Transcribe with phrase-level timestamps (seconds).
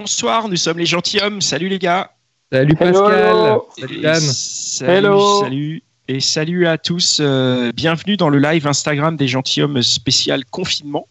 [0.00, 1.40] Bonsoir, nous sommes les gentilshommes.
[1.40, 2.12] Salut les gars.
[2.52, 3.12] Salut Pascal.
[3.12, 3.68] hello.
[3.78, 4.20] Salut Dan.
[4.20, 5.40] Salut, Hello.
[5.40, 5.82] salut.
[6.08, 7.18] Et salut à tous.
[7.20, 11.06] euh, bienvenue dans le live Instagram des gentilshommes spécial confinement.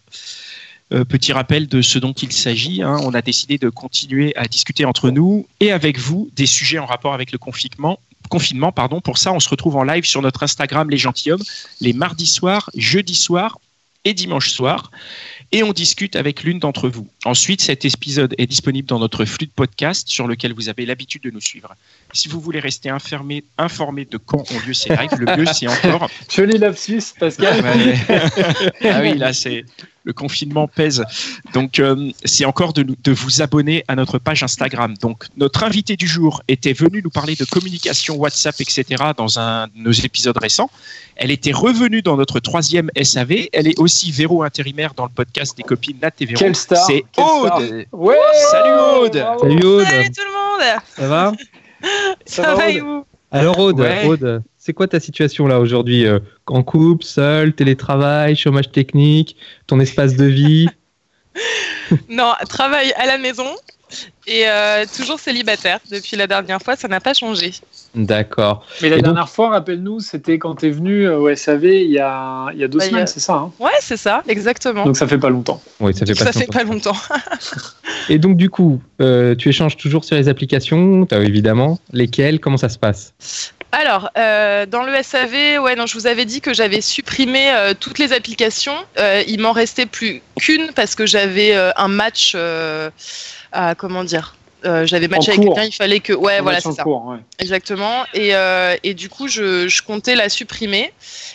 [0.91, 2.81] Euh, petit rappel de ce dont il s'agit.
[2.81, 2.97] hein.
[3.03, 6.85] On a décidé de continuer à discuter entre nous et avec vous des sujets en
[6.85, 7.99] rapport avec le confinement.
[8.29, 9.01] Confinement, pardon.
[9.01, 11.43] Pour ça, on se retrouve en live sur notre Instagram Les Gentilhommes
[11.81, 13.59] les mardis soirs, jeudis soirs
[14.05, 14.91] et dimanche soir.
[15.51, 17.07] Et on discute avec l'une d'entre vous.
[17.25, 21.23] Ensuite, cet épisode est disponible dans notre flux de podcast sur lequel vous avez l'habitude
[21.23, 21.75] de nous suivre.
[22.13, 25.67] Si vous voulez rester informé, informé de quand ont lieu ces lives, le mieux c'est
[25.67, 27.63] encore Joli lapsus, Pascal.
[27.63, 27.95] Ouais.
[28.83, 29.65] ah oui, là, c'est
[30.09, 31.03] le confinement pèse.
[31.53, 34.93] Donc, euh, c'est encore de, nous- de vous abonner à notre page Instagram.
[35.01, 38.83] Donc, notre invité du jour était venue nous parler de communication WhatsApp, etc.
[39.15, 40.69] dans un de nos épisodes récents.
[41.21, 43.47] Elle était revenue dans notre troisième SAV.
[43.53, 46.39] Elle est aussi Véro intérimaire dans le podcast des copines Nat et Véro.
[46.39, 46.85] Quelle star.
[46.87, 47.03] C'est.
[47.17, 47.85] Aude.
[47.91, 48.15] Ouais.
[48.51, 49.25] Salut, Aude.
[49.41, 49.85] Salut Aude.
[49.85, 51.31] Salut tout le monde Ça va
[52.25, 53.05] Ça, va, va et vous?
[53.31, 54.05] Alors Aude, Ouais.
[54.05, 59.35] Aude, c'est quoi ta situation là aujourd'hui euh, En couple, seul, télétravail, chômage technique,
[59.67, 60.67] ton espace de vie?
[62.09, 63.47] Non, travail à la maison
[64.27, 67.53] et euh, toujours célibataire depuis la dernière fois, ça n'a pas changé.
[67.95, 68.65] D'accord.
[68.81, 71.91] Mais la Et donc- dernière fois, rappelle-nous, c'était quand t'es venu euh, au SAV il
[71.91, 73.51] y a, il y a deux Bah, semaines, a- c'est ça hein?
[73.59, 74.85] Ouais, c'est ça, exactement.
[74.85, 75.61] Donc ça fait pas longtemps.
[75.79, 76.53] Oui, ça fait pas ça fait longtemps.
[76.59, 76.97] pas longtemps.
[78.09, 81.79] Et donc du coup, euh, tu échanges toujours sur les applications, t'as- évidemment.
[81.91, 82.39] Lesquelles?
[82.39, 83.13] Comment ça se passe?
[83.71, 87.73] Alors, euh, dans le SAV, ouais, non, je vous avais dit que j'avais supprimé euh,
[87.79, 88.73] toutes les applications.
[88.97, 92.89] Euh, il m'en restait plus qu'une parce que j'avais euh, un match euh,
[93.51, 94.35] à comment dire.
[94.65, 97.05] Euh, j'avais matché En avec quelqu'un, il fallait que ouais On voilà c'est ça cours,
[97.07, 97.17] ouais.
[97.39, 98.05] Exactement.
[98.13, 100.91] Et, euh, et du coup, je, je comptais la supprimer.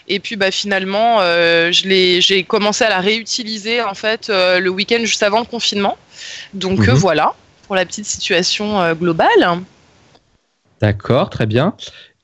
[0.09, 4.61] Et puis, bah, finalement, euh, je l'ai- j'ai commencé à la réutiliser en fait euh,
[4.61, 5.97] le week-end juste avant le confinement.
[6.53, 6.91] Donc Mhm.
[6.91, 7.35] euh, voilà
[7.67, 9.63] pour la petite situation euh, globale.
[10.81, 11.75] D'accord, très bien.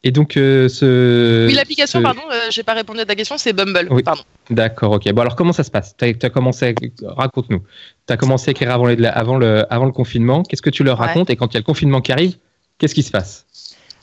[0.02, 1.46] Et donc euh, ce...
[1.46, 3.86] oui, l'application, ce- pardon, euh, j'ai pas répondu à ta question, c'est Bumble.
[3.90, 4.02] Oui.
[4.02, 4.22] Pardon.
[4.48, 5.12] D'accord, ok.
[5.12, 5.94] Bon alors comment ça se passe?
[5.96, 6.74] T'as as commencé,
[7.06, 7.12] à...
[7.12, 7.62] raconte-nous.
[8.06, 10.42] T'as commencé à écrire avant, les- avant, le, avant le confinement.
[10.42, 11.06] Qu'est-ce que tu leur Ouais.
[11.06, 11.28] racontes?
[11.28, 12.36] Et quand il y a le confinement qui arrive,
[12.78, 13.46] qu'est-ce qui se passe?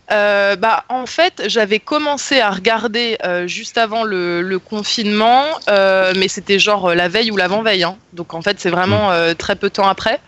[0.09, 6.13] Euh, bah, en fait, j'avais commencé à regarder euh, juste avant le, le confinement, euh,
[6.15, 7.83] mais c'était genre euh, la veille ou l'avant-veille.
[7.83, 7.97] hein.
[8.13, 10.21] Donc en fait, c'est vraiment euh, très peu de temps après.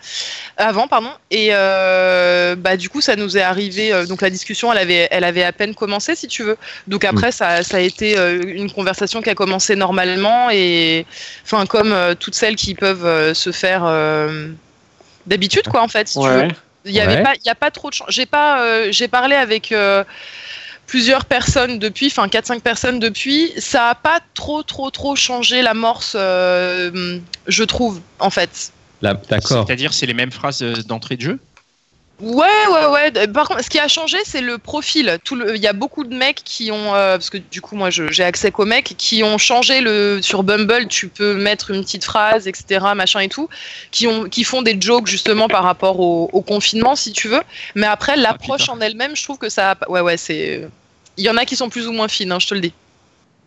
[0.57, 1.11] Avant, pardon.
[1.31, 3.93] Et euh, bah, du coup, ça nous est arrivé.
[3.93, 6.57] euh, donc la discussion, elle avait, elle avait à peine commencé, si tu veux.
[6.87, 11.05] Donc après, ça, ça a été euh, une conversation qui a commencé normalement et,
[11.45, 14.49] enfin, comme toutes celles qui peuvent se faire euh,
[15.25, 16.47] d'habitude, quoi, en fait, si tu veux.
[16.85, 17.23] Il y avait Ouais.
[17.23, 18.07] pas, il y a pas trop de chance.
[18.09, 20.03] J'ai pas, euh, j'ai parlé avec euh,
[20.87, 23.51] plusieurs personnes depuis, enfin 4-5 personnes depuis.
[23.57, 28.71] Ça a pas trop, trop, trop changé l'amorce, euh, je trouve, en fait.
[29.01, 29.65] D'accord.
[29.65, 31.39] C'est-à-dire, c'est les mêmes phrases d'entrée de jeu?
[32.19, 33.27] Ouais, ouais, ouais.
[33.27, 35.17] Par contre, ce qui a changé, c'est le profil.
[35.23, 37.77] Tout le, il y a beaucoup de mecs qui ont, euh, parce que du coup,
[37.77, 40.87] moi, j'ai accès qu'aux mecs qui ont changé le sur Bumble.
[40.89, 43.47] Tu peux mettre une petite phrase, etc., machin et tout,
[43.91, 47.41] qui ont, qui font des jokes justement par rapport au, au confinement, si tu veux.
[47.75, 48.73] Mais après, l'approche putain.
[48.73, 50.67] en elle-même, je trouve que ça, a pas- ouais, ouais, c'est.
[51.15, 52.73] Il y en a qui sont plus ou moins fines, hein, je te le dis.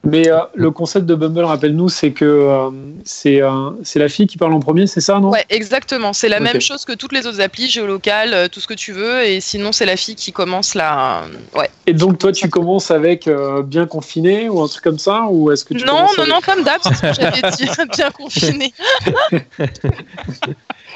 [0.05, 2.71] Mais euh, le concept de Bumble, rappelle-nous, c'est que euh,
[3.05, 5.31] c'est euh, c'est la fille qui parle en premier, c'est ça, non?
[5.31, 6.13] Ouais, exactement.
[6.13, 8.91] C'est la même chose que toutes les autres applis, géolocales, euh, tout ce que tu
[8.93, 9.23] veux.
[9.23, 11.23] Et sinon, c'est la fille qui commence la.
[11.55, 11.71] Ouais.
[11.87, 15.53] Et donc toi, tu commences avec euh, bien confiné ou un truc comme ça, ou
[15.53, 18.11] est-ce que tu Non, non, avec- non, comme d'hab, c'est ce que j'avais dit, bien
[18.11, 18.75] confiné.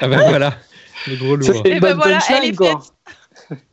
[0.01, 0.53] Ah ben voilà,
[1.07, 1.61] le gros Ça lourd.
[1.63, 2.67] fait Et une ben voilà, elle est quoi.
[2.71, 2.91] faite.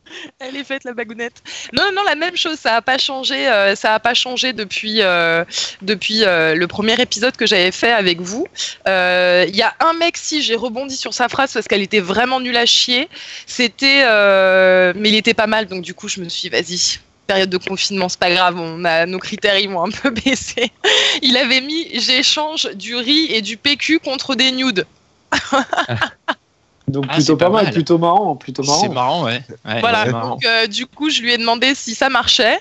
[0.38, 1.42] Elle est faite la bagounette.
[1.72, 2.58] Non, non, la même chose.
[2.58, 3.48] Ça a pas changé.
[3.48, 5.44] euh, ça a pas changé depuis euh,
[5.82, 8.46] depuis euh, le premier épisode que j'avais fait avec vous.
[8.86, 12.40] Il y a un mec si j'ai rebondi sur sa phrase parce qu'elle était vraiment
[12.40, 13.08] nulle à chier.
[13.46, 14.04] C'était,
[14.94, 15.66] mais il était pas mal.
[15.66, 16.98] Donc du coup, je me suis, vas-y.
[17.26, 18.60] Période de confinement, c'est pas grave.
[18.60, 20.70] On a nos critères, ils vont un peu baissé.
[21.22, 24.84] Il avait mis, j'échange du riz et du PQ contre des nudes.
[26.86, 27.72] Donc Ah, plutôt pas, pas mal, mal.
[27.72, 28.80] plutôt marrant, plutôt marrant.
[28.82, 29.40] C'est marrant, ouais.
[29.64, 30.28] Ouais, Voilà, marrant.
[30.30, 32.58] donc euh, du coup, je lui ai demandé si ça marchait.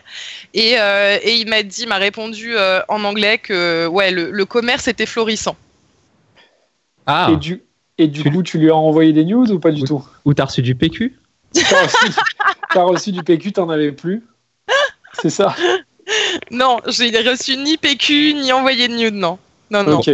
[0.54, 4.46] Et, euh, et il m'a dit, m'a répondu euh, en anglais que ouais, le, le
[4.46, 5.58] commerce était florissant.
[7.06, 7.62] Ah, Et du,
[7.98, 10.04] Et du Tu- coup, tu lui as envoyé des news ou pas du tout?
[10.26, 11.20] Ou t'as reçu du PQ
[11.54, 12.14] T'as reçu,
[12.76, 14.24] reçu du PQ, t'en avais plus?
[15.22, 15.54] C'est ça?
[16.50, 19.38] Non, j'ai reçu ni PQ, ni envoyé de nude, non.
[19.70, 20.00] Non, non.
[20.00, 20.10] Ok.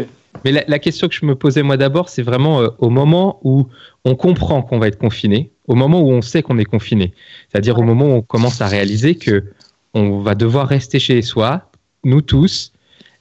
[0.45, 3.39] Mais la, la question que je me posais moi d'abord, c'est vraiment euh, au moment
[3.44, 3.67] où
[4.05, 7.13] on comprend qu'on va être confiné, au moment où on sait qu'on est confiné,
[7.49, 9.43] c'est-à-dire au moment où on commence à réaliser que
[9.93, 11.69] on va devoir rester chez soi,
[12.03, 12.73] nous tous.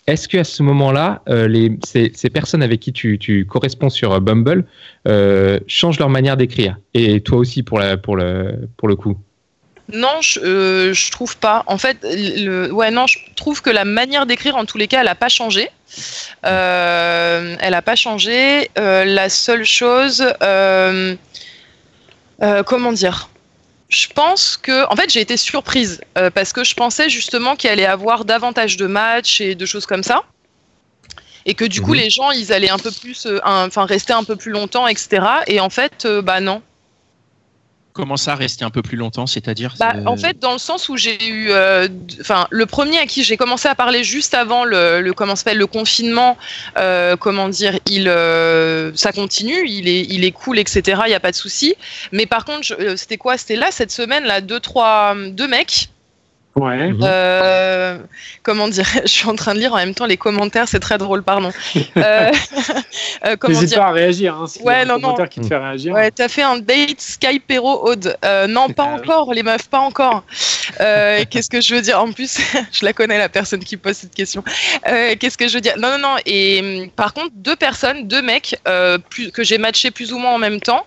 [0.06, 4.12] Est-ce qu'à ce moment-là, euh, les, ces, ces personnes avec qui tu, tu corresponds sur
[4.12, 4.64] euh, Bumble
[5.06, 6.78] euh, changent leur manière d'écrire?
[6.94, 9.18] Et toi aussi pour, la, pour, le, pour le coup?
[9.92, 11.62] Non, je, euh, je trouve pas.
[11.66, 15.00] En fait, le, ouais, non, je trouve que la manière d'écrire, en tous les cas,
[15.00, 15.70] elle a pas changé.
[16.44, 18.70] Euh, elle a pas changé.
[18.78, 20.26] Euh, la seule chose,
[22.66, 23.30] comment dire?
[23.88, 26.00] Je pense que, en fait, j'ai été surprise
[26.34, 30.02] parce que je pensais justement qu'il allait avoir davantage de matchs et de choses comme
[30.02, 30.22] ça.
[31.46, 32.00] Et que du coup, Mhm.
[32.00, 35.24] les gens, ils allaient un peu plus, euh, enfin, rester un peu plus longtemps, etc.
[35.46, 36.60] Et en fait, euh, bah non.
[37.98, 40.88] Comment ça, rester un peu plus longtemps C'est-à-dire Bah, euh, En fait, dans le sens
[40.88, 41.88] où j'ai eu, euh,
[42.20, 45.58] enfin, le premier à qui j'ai commencé à parler juste avant le, le comment s'appelle
[45.58, 46.38] le confinement,
[46.76, 51.02] euh, comment dire, il, euh, ça continue, il est, il est cool, etc.
[51.06, 51.74] Il y a pas de souci.
[52.12, 53.36] Mais par contre, c'était quoi?
[53.36, 55.88] C'était là cette semaine, là, deux, trois, deux mecs.
[56.56, 56.92] Ouais.
[57.02, 57.98] Euh,
[58.42, 60.98] comment dire Je suis en train de lire en même temps les commentaires, c'est très
[60.98, 61.52] drôle, pardon.
[61.96, 62.30] Euh,
[63.24, 64.34] euh, comment N'hésite pas à réagir.
[64.34, 65.00] Hein, y a Ouais, un non, non.
[65.00, 65.92] commentaire qui te fait réagir.
[65.92, 68.16] Ouais, t'as fait un date Skypero Aude.
[68.24, 70.24] Euh, non, pas encore, les meufs, pas encore.
[70.78, 72.00] Qu'est-ce que je veux dire?
[72.00, 72.38] En plus,
[72.72, 74.44] je la connais, la personne qui pose cette question.
[74.84, 75.74] Qu'est-ce que je veux dire?
[75.78, 76.16] Non, non, non.
[76.26, 78.56] Et hum, par contre, deux personnes, deux mecs
[79.10, 80.86] plus, que j'ai matché plus ou moins en même temps.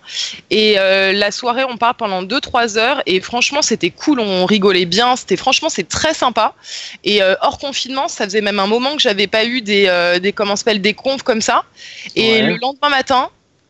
[0.50, 3.02] Et la soirée, on part pendant 2-3 heures.
[3.06, 5.16] Et franchement, c'était cool, on rigolait bien.
[5.16, 6.54] C'était franchement, c'est très sympa.
[7.04, 10.18] Et euh, hors confinement, ça faisait même un moment que j'avais pas eu des, euh,
[10.18, 11.64] des comment s'appelle, des confs comme ça.
[12.16, 12.42] Et Ouais.
[12.42, 13.28] le lendemain matin,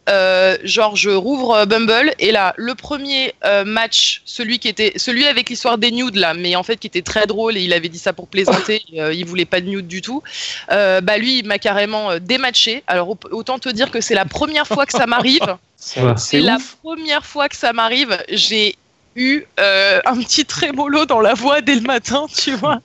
[0.08, 4.92] euh, genre je rouvre euh, Bumble et là le premier euh, match celui qui était
[4.96, 7.72] celui avec l'histoire des nudes là mais en fait qui était très drôle et il
[7.72, 10.20] avait dit ça pour plaisanter et, euh, il voulait pas de nudes du tout
[10.68, 14.66] bah lui il m'a carrément dématché alors au- autant te dire que c'est la première
[14.66, 15.56] fois que ça m'arrive
[16.16, 18.74] C'est la première fois que ça m'arrive j'ai
[19.16, 22.80] eu euh, un petit trémolo dans la voix dès le matin tu vois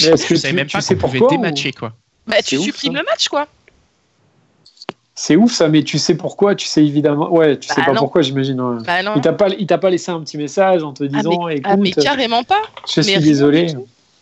[0.00, 1.92] Mais est-ce que Je savais tu, même tu pas sais qu'on pouvait ou- dématcher, quoi.
[2.26, 2.98] bah C'est tu ouf, supprimes ça.
[3.00, 3.46] le match quoi
[5.14, 7.30] C'est ouf ça, mais tu sais pourquoi Tu sais évidemment.
[7.32, 7.98] Ouais, tu sais Bah pas non.
[8.00, 8.60] pourquoi, j'imagine.
[8.60, 8.82] ouais.
[8.86, 11.46] bah non Il t'a pas, il t'a pas laissé un petit message en te disant,
[11.64, 13.66] ah mais écoute, carrément pas je suis mais rien désolé.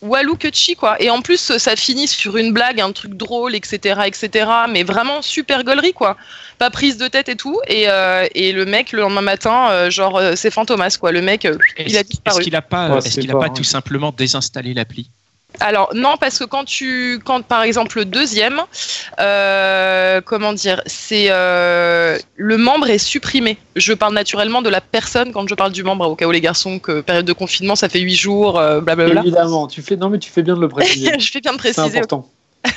[0.01, 1.01] Walou que chi quoi.
[1.01, 4.49] Et en plus ça finit sur une blague, un truc drôle, etc., etc.
[4.69, 6.15] Mais vraiment super gaulerie quoi.
[6.57, 7.59] Pas prise de tête et tout.
[7.67, 11.11] Et, euh, et le mec le lendemain matin, euh, genre euh, c'est Fantomas quoi.
[11.11, 12.37] Le mec, euh, il a Est-ce disparu.
[12.39, 13.53] est-ce qu'il a pas, Ouais, qu'il a pas, pas hein.
[13.55, 15.09] tout simplement désinstallé l'appli?
[15.59, 18.61] Alors non parce que quand tu, quand par exemple le deuxième,
[19.19, 23.57] euh, comment dire, c'est euh, le membre est supprimé.
[23.75, 26.07] Je parle naturellement de la personne quand je parle du membre.
[26.09, 29.21] Au cas où les garçons que période de confinement ça fait huit jours, euh, blablabla.
[29.21, 29.95] Évidemment, tu fais.
[29.97, 31.19] Non, mais tu fais bien de le préciser.
[31.19, 31.97] je fais bien de C'est préciser.
[31.99, 32.29] important.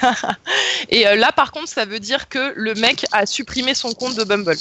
[0.90, 4.17] Et euh, là, par contre, ça veut dire que le mec a supprimé son compte
[4.17, 4.56] de Bumble.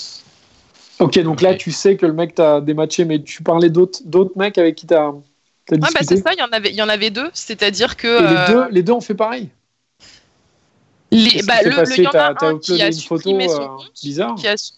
[1.00, 4.01] Ok, donc là, tu sais que le mec t'a dématché, mais tu parlais d'autres,
[4.35, 5.12] mecs avec qui t'as
[5.69, 7.29] Ouais, bah c'est ça, il y en avait, il y en avait deux.
[7.33, 9.49] C'est-à-dire que Et les euh, deux, les deux ont fait pareil.
[11.11, 13.39] les- bah, le, passé le- y en a un qui uploadé a une photo son
[13.39, 13.91] euh, compte.
[14.03, 14.35] bizarre.
[14.35, 14.73] qui a su-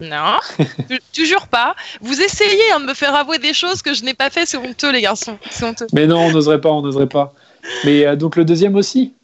[0.00, 0.38] Non,
[1.14, 1.74] toujours pas.
[2.00, 4.46] Vous essayez hein, de me faire avouer des choses que je n'ai pas fait.
[4.46, 5.38] C'est honteux, les garçons.
[5.62, 5.86] Honteux.
[5.92, 7.32] Mais non, on n'oserait pas, on n'oserait pas.
[7.84, 9.14] Mais euh, donc le deuxième aussi.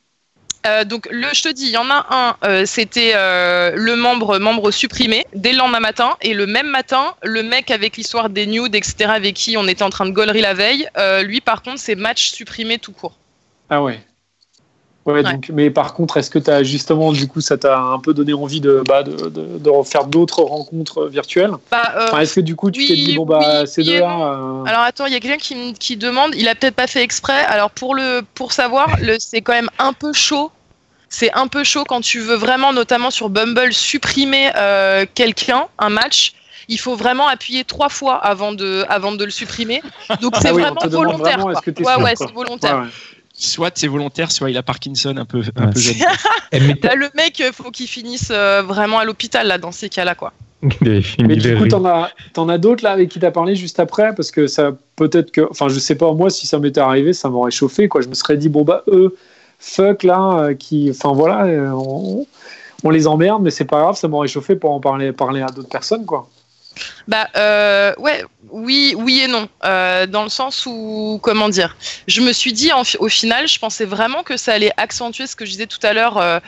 [0.67, 3.97] Euh, donc, le, je te dis, il y en a un, euh, c'était euh, le
[3.97, 6.17] membre, membre supprimé dès le lendemain matin.
[6.21, 9.83] Et le même matin, le mec avec l'histoire des nudes, etc., avec qui on était
[9.83, 13.17] en train de gaulerie la veille, euh, lui, par contre, c'est match supprimé tout court.
[13.71, 14.01] Ah ouais.
[15.05, 17.99] Ouais, donc, mais par contre, est-ce que tu as justement, du coup, ça t'a un
[17.99, 21.51] peu donné envie de, bah, de, de, de refaire d'autres rencontres virtuelles?
[21.73, 23.83] Bah, euh, Enfin, Est-ce que du coup, tu oui, t'es dit, bon, bah, oui, ces
[23.83, 24.35] deux-là.
[24.35, 27.03] euh, Alors attends, il y a quelqu'un qui, qui demande, il a peut-être pas fait
[27.03, 27.45] exprès.
[27.47, 30.53] Alors pour le pour savoir, c'est quand même un peu chaud.
[31.09, 35.91] C'est un peu chaud quand tu veux vraiment, notamment sur Bumble, supprimer euh, quelqu'un, un
[35.91, 36.33] match.
[36.69, 39.83] Il faut vraiment appuyer trois fois avant de avant de le supprimer.
[40.23, 41.39] Donc c'est Ah oui, vraiment volontaire.
[41.41, 42.77] vraiment, ouais ouais, c'est volontaire.
[42.77, 42.89] ouais, ouais.
[43.35, 45.73] Soit c'est volontaire, soit il a Parkinson un peu, un Ouais.
[45.73, 45.97] peu jeune.
[46.53, 49.73] Mais t'as- Là, le mec, euh, faut qu'il finisse euh, vraiment à l'hôpital là dans
[49.73, 50.33] ces cas-là quoi.
[50.81, 53.81] des Mais du coup, t'en as, t'en as d'autres là avec qui t'as parlé juste
[53.81, 54.15] après?
[54.15, 57.31] Parce que ça peut-être que, enfin, je sais pas moi si ça m'était arrivé, ça
[57.31, 58.01] m'aurait chauffé quoi.
[58.03, 59.17] Je me serais dit bon bah eux,
[59.59, 62.27] fuck là, euh, qui, enfin voilà, euh, on,
[62.85, 65.47] on les emmerde, mais c'est pas grave, ça m'aurait chauffé pour en parler, parler à
[65.47, 66.29] d'autres personnes quoi.
[67.09, 71.77] Bah euh, ouais, oui, oui et non, euh, dans le sens où comment dire,
[72.07, 75.45] je me suis dit au final, je pensais vraiment que ça allait accentuer ce que
[75.45, 76.39] je disais tout à l'heure, euh,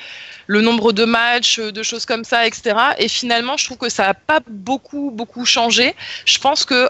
[0.46, 2.76] le nombre de matchs, de choses comme ça, etc.
[2.98, 5.94] Et finalement, je trouve que ça n'a pas beaucoup beaucoup changé.
[6.24, 6.88] Je pense que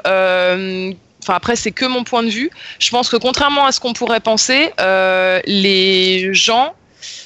[1.23, 2.51] Enfin après c'est que mon point de vue.
[2.79, 4.73] Je pense que contrairement à ce qu'on pourrait penser,
[5.47, 6.75] les gens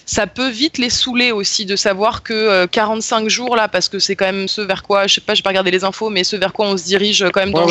[0.09, 3.99] ça peut vite les saouler aussi de savoir que 45 euh, jours là, parce que
[3.99, 6.09] c'est quand même ce vers quoi, je sais pas, je vais pas regarder les infos,
[6.09, 7.69] mais ce vers quoi on se dirige quand même dans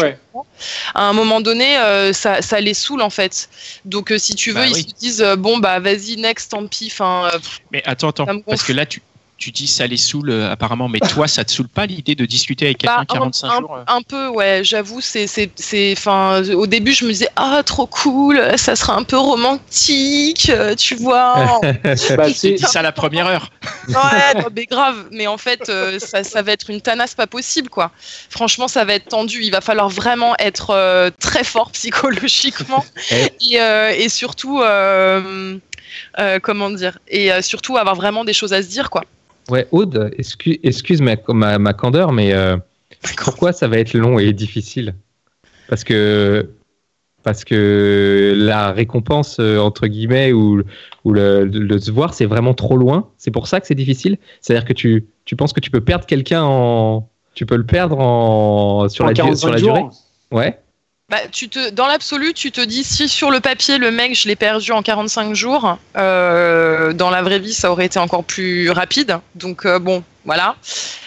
[0.94, 3.50] À un moment donné, euh, ça, ça, les saoule en fait.
[3.86, 6.89] Donc euh, si tu veux, bah ils se disent bon bah vas-y next, tant pis.
[6.91, 7.32] Enfin.
[7.72, 9.01] mais attends, attends, parce que là tu
[9.38, 12.25] tu dis ça les saoule euh, apparemment, mais toi, ça te saoule pas l'idée de
[12.25, 16.65] discuter avec quelqu'un 45 bah, jours euh Un peu, ouais, j'avoue, c'est, c'est, enfin, au
[16.65, 21.62] début, je me disais, ah, trop cool, ça sera un peu romantique, euh, tu vois.
[21.84, 23.51] bah, c'est ça la première heure.
[23.88, 27.91] ouais, mais grave, mais en fait, ça, ça, va être une tanasse pas possible, quoi.
[28.29, 33.29] Franchement, ça va être tendu, il va falloir vraiment être très fort psychologiquement eh.
[33.41, 34.62] et, et, surtout.
[36.41, 39.03] comment dire et surtout avoir vraiment des choses à se dire quoi
[39.50, 41.16] Ouais, Aude, excuse, excuse ma,
[41.58, 42.58] ma, candeur, mais euh,
[43.24, 44.96] pourquoi ça va être long et difficile?
[45.70, 46.50] Parce que
[47.24, 50.62] parce que la récompense euh, entre guillemets ou,
[51.04, 53.10] ou le, le, se voir c'est vraiment trop loin?
[53.18, 54.18] C'est pour ça que c'est difficile?
[54.39, 58.00] C'est-à-dire que tu, tu penses que tu peux perdre quelqu'un en tu peux le perdre
[58.00, 59.84] en sur la, sur la durée?
[60.32, 60.60] Ouais.
[61.10, 64.28] Bah, tu te, dans l'absolu, tu te dis si sur le papier le mec je
[64.28, 68.70] l'ai perdu en 45 jours, euh, dans la vraie vie ça aurait été encore plus
[68.72, 69.18] rapide.
[69.34, 70.58] Donc euh, bon, voilà.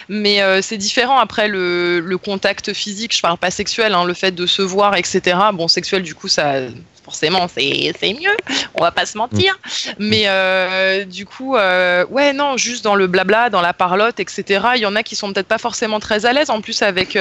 [0.09, 3.15] Mais euh, c'est différent après le, le, contact physique.
[3.15, 5.37] Je parle pas sexuel, hein, le fait de se voir, etc.
[5.53, 6.61] Bon, sexuel du coup ça
[7.03, 8.35] forcément c'est mieux.
[8.73, 9.59] On va pas se mentir.
[9.99, 14.65] Mais euh, du coup, euh, ouais non, juste dans le blabla, dans la parlotte, etc.
[14.77, 16.49] Il y en a qui sont peut-être pas forcément très à l'aise.
[16.49, 17.15] En plus avec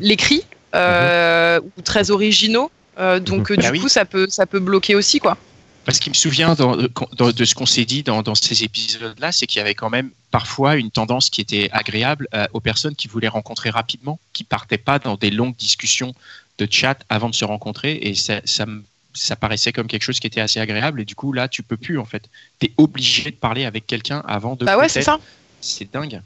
[0.00, 2.70] l'écrit euh, ou très originaux.
[2.98, 3.56] Euh, donc mhm.
[3.58, 5.36] du bah coup, ça peut, ça peut bloquer aussi, quoi.
[5.84, 9.62] Parce qu'il me souvient de ce qu'on s'est dit dans, ces épisodes-là, c'est qu'il y
[9.62, 13.70] avait quand même parfois une tendance qui était agréable euh, aux personnes qui voulaient rencontrer
[13.70, 16.14] rapidement, qui partaient pas dans des longues discussions
[16.58, 20.42] de chat avant de se rencontrer, et ça, ça, paraissait comme quelque chose qui était
[20.42, 21.00] assez agréable.
[21.00, 22.24] Et du coup, là, tu peux plus en fait.
[22.60, 24.66] Tu es obligé de parler avec quelqu'un avant de.
[24.66, 25.18] Bah ouais, c'est ça.
[25.62, 26.20] C'est dingue.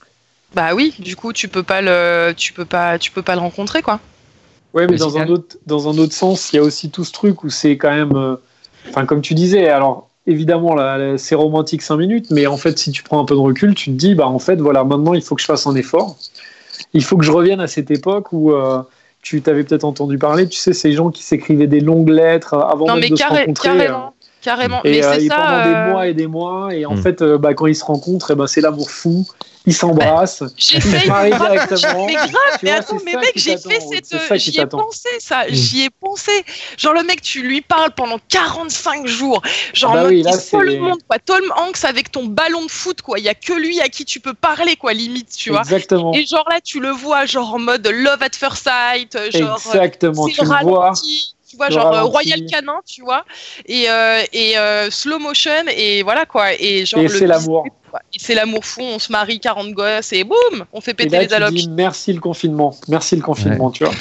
[0.54, 3.40] Bah oui, du coup, tu peux pas le, tu peux pas, tu peux pas le
[3.40, 4.00] rencontrer, quoi.
[4.74, 7.12] Ouais, mais dans un, autre, dans un autre sens, il y a aussi tout ce
[7.12, 8.16] truc où c'est quand même.
[8.16, 8.36] Euh,
[8.88, 12.90] enfin, comme tu disais, alors évidemment, là, c'est romantique 5 minutes, mais en fait, si
[12.90, 15.22] tu prends un peu de recul, tu te dis, bah en fait, voilà, maintenant, il
[15.22, 16.16] faut que je fasse un effort.
[16.94, 18.52] Il faut que je revienne à cette époque où.
[18.52, 18.82] Euh,
[19.22, 22.96] tu t'avais peut-être entendu parler, tu sais, ces gens qui s'écrivaient des longues lettres avant
[22.96, 23.68] de se rencontrer.
[23.68, 24.14] Carrément.
[24.42, 24.80] Euh, Carrément.
[24.84, 26.74] Et, mais c'est ça, pendant des mois et des mois.
[26.74, 27.02] Et en hmm.
[27.02, 29.26] fait, bah, quand ils se rencontrent, eh ben, c'est l'amour fou
[29.66, 32.06] ils s'embrassent, ils se marient directement.
[32.06, 34.38] Mais grave, mais attends, mais mec, j'ai fait cette.
[34.40, 35.44] J'y ai pensé, ça.
[35.44, 35.52] Mm.
[35.52, 36.32] J'y ai pensé.
[36.76, 39.40] Genre, le mec, tu lui parles pendant 45 jours.
[39.72, 41.18] Genre, bah oui, tout le monde, quoi.
[41.18, 43.18] Tom Hanks avec ton ballon de foot, quoi.
[43.18, 45.60] Il y a que lui à qui tu peux parler, quoi, limite, tu vois.
[45.60, 46.12] Exactement.
[46.12, 49.16] Et genre là, tu le vois, genre en mode love at first sight.
[49.30, 50.92] Genre, Exactement, tu le vois
[51.52, 53.26] tu vois, genre euh, Royal Canin, tu vois,
[53.66, 56.54] et, euh, et euh, slow motion, et voilà quoi.
[56.58, 57.66] Et genre, et c'est l'amour.
[58.16, 61.52] C'est l'amour fou, on se marie 40 gosses et boum, on fait péter les allocs.
[61.68, 63.92] merci le confinement, merci le confinement, tu vois.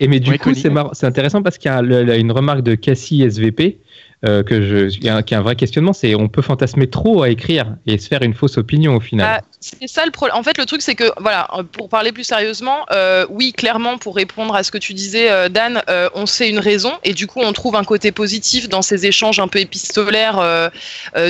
[0.00, 3.78] et, mais du coup, c'est intéressant parce qu'il y a une remarque de Cassie SVP
[4.24, 7.76] euh, que je, qui, a, un vrai questionnement, c'est on peut fantasmer trop à écrire
[7.86, 9.40] et se faire une fausse opinion au final.
[9.40, 9.44] Ah,
[9.80, 10.36] c'est ça le problème.
[10.36, 14.16] En fait, le truc, c'est que, voilà, pour parler plus sérieusement, euh, oui, clairement, pour
[14.16, 15.82] répondre à ce que tu disais, euh, Dan,
[16.14, 19.40] on sait une raison et du coup, on trouve un côté positif dans ces échanges
[19.40, 20.70] un peu épistolaires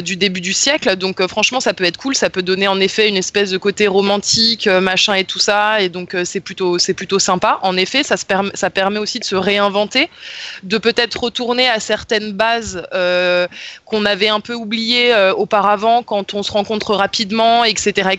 [0.03, 0.97] du début du siècle.
[0.97, 2.15] Donc, franchement, ça peut être cool.
[2.15, 5.81] Ça peut donner en effet une espèce de côté romantique, machin et tout ça.
[5.81, 7.59] Et donc, c'est plutôt, c'est plutôt sympa.
[7.63, 8.17] En effet, ça,
[8.71, 10.09] permet, aussi de se réinventer,
[10.63, 13.47] de peut-être retourner à certaines bases euh,
[13.85, 18.11] qu'on avait un peu oublié euh, auparavant quand on se rencontre rapidement, etc.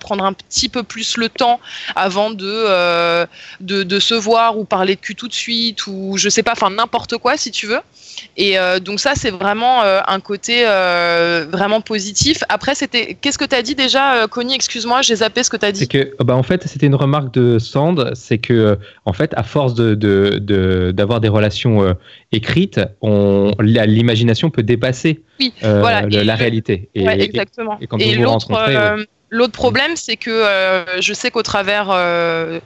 [0.00, 1.60] Prendre un petit peu plus le temps
[1.94, 3.26] avant de, euh,
[3.60, 6.52] de, de, se voir ou parler de cul tout de suite ou je sais pas,
[6.52, 7.80] enfin n'importe quoi si tu veux.
[8.36, 10.64] Et euh, donc ça, c'est vraiment euh, un côté
[11.50, 12.42] vraiment positif.
[12.48, 14.54] Après, c'était, qu'est-ce que tu as dit déjà, Connie?
[14.54, 15.80] Excuse-moi, j'ai zappé ce que tu as dit.
[15.80, 19.42] C'est que, bah, en fait, c'était une remarque de Sand, c'est que, en fait, à
[19.42, 19.94] force de,
[20.92, 21.94] d'avoir des relations
[22.32, 25.22] écrites, on, l'imagination peut dépasser
[25.62, 26.88] la réalité.
[26.94, 27.78] Et, exactement.
[27.80, 32.60] Et, quand vous vous rencontrez, L'autre problème, c'est que euh, je sais qu'au travers, euh,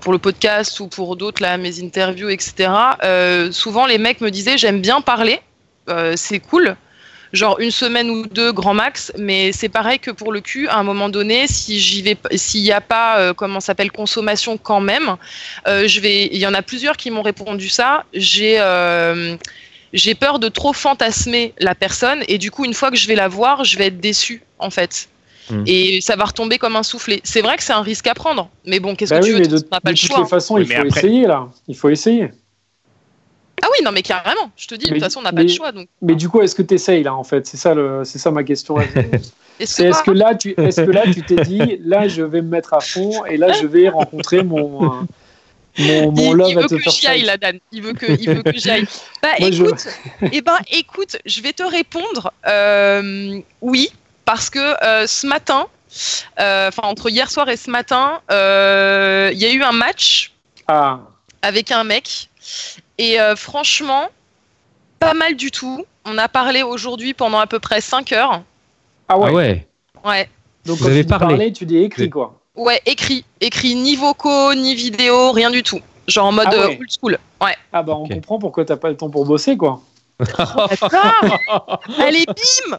[0.00, 2.70] pour le podcast ou pour d'autres, mes interviews, etc.,
[3.04, 5.40] euh, souvent les mecs me disaient j'aime bien parler,
[6.16, 6.74] c'est cool,
[7.32, 9.12] genre une semaine ou deux grand max.
[9.18, 13.34] Mais c'est pareil que pour le cul, à un moment donné, s'il n'y a pas,
[13.34, 15.16] comment s'appelle, consommation quand même,
[15.66, 16.00] je.
[16.00, 18.04] Il y en a plusieurs qui m'ont répondu ça.
[18.14, 18.58] J'ai
[19.92, 23.14] j'ai peur de trop fantasmer la personne et du coup, une fois que je vais
[23.14, 25.08] la voir, je vais être déçue en fait.
[25.50, 25.62] Hmm.
[25.66, 27.20] Et ça va retomber comme un soufflet.
[27.24, 29.46] C'est vrai que c'est un risque à prendre, mais bon, qu'est-ce bah que tu veux
[29.46, 30.24] De, pas de toutes les hein.
[30.26, 31.48] façons, il faut essayer là.
[31.68, 32.30] Il faut essayer.
[33.62, 34.50] Ah oui, non, mais carrément.
[34.56, 35.72] Je te dis, de toute façon, on n'a pas le choix.
[35.72, 35.88] Donc...
[36.02, 37.46] Mais du coup, est-ce que tu essayes là, en fait?
[37.46, 38.02] C'est ça, le...
[38.04, 38.78] c'est ça ma question.
[39.60, 42.42] est-ce que, est que, là, tu, est-ce que là, tu t'es dit, là, je vais
[42.42, 44.84] me mettre à fond et là, je vais rencontrer mon.
[44.84, 45.02] Euh,
[45.78, 47.58] mon, mon il, love il veut que j'y aille, là, Dan.
[47.72, 48.86] Il veut que, il veut que j'y aille.
[49.22, 49.86] Bah, écoute,
[50.22, 50.28] je...
[50.32, 53.90] eh ben, écoute, je vais te répondre euh, oui,
[54.26, 55.66] parce que euh, ce matin,
[56.38, 60.32] euh, enfin, entre hier soir et ce matin, euh, il y a eu un match
[60.68, 61.00] ah.
[61.40, 62.28] avec un mec
[62.98, 64.08] et euh, franchement,
[64.98, 65.86] pas mal du tout.
[66.04, 68.42] On a parlé aujourd'hui pendant à peu près 5 heures.
[69.08, 69.66] Ah ouais ah ouais.
[70.04, 70.28] Ouais.
[70.66, 73.24] Donc vous avez parlé, tu dis écrit quoi Ouais, écrit.
[73.40, 75.80] Écrit ni vocaux, ni vidéo, rien du tout.
[76.08, 77.18] Genre en mode ah old school.
[77.40, 77.56] Ouais.
[77.72, 79.82] Ah bah on comprend pourquoi t'as pas le temps pour bosser quoi.
[81.98, 82.78] Allez, bim.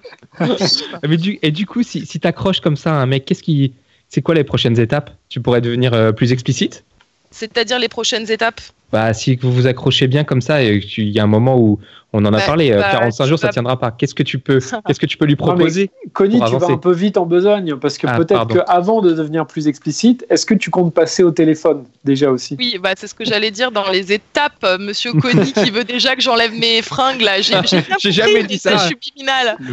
[1.07, 3.73] Mais du, Et du coup, si, si t'accroches comme ça à un mec, qu'est-ce qui,
[4.09, 5.11] c'est quoi les prochaines étapes?
[5.29, 6.83] Tu pourrais devenir euh, plus explicite?
[7.31, 8.61] C'est-à-dire les prochaines étapes?
[8.91, 11.79] Bah, si vous vous accrochez bien comme ça, et il y a un moment où
[12.13, 13.91] on en a bah, parlé, 45 bah, jours, ça tiendra pas.
[13.91, 16.93] Qu'est-ce que tu peux, qu'est-ce que tu peux lui proposer Connie, tu vas un peu
[16.93, 20.69] vite en besogne parce que ah, peut-être qu'avant de devenir plus explicite, est-ce que tu
[20.69, 22.55] comptes passer au téléphone déjà aussi?
[22.57, 24.63] Oui, bah, c'est ce que j'allais dire dans les étapes.
[24.63, 27.41] Euh, Monsieur Connie qui veut déjà que j'enlève mes fringues là.
[27.41, 28.77] J'ai jamais dit ça.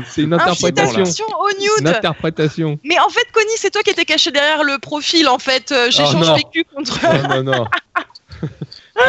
[0.09, 1.25] C'est une interprétation.
[1.38, 1.71] au nude.
[1.80, 2.78] Une interprétation.
[2.83, 5.28] Mais en fait, Connie, c'est toi qui étais caché derrière le profil.
[5.28, 7.00] En fait, euh, j'échange oh, vécu contre.
[7.28, 7.64] Non, non, non.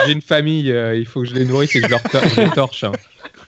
[0.05, 2.83] J'ai une famille, euh, il faut que je les nourrisse et que je leur torche.
[2.83, 2.91] Hein.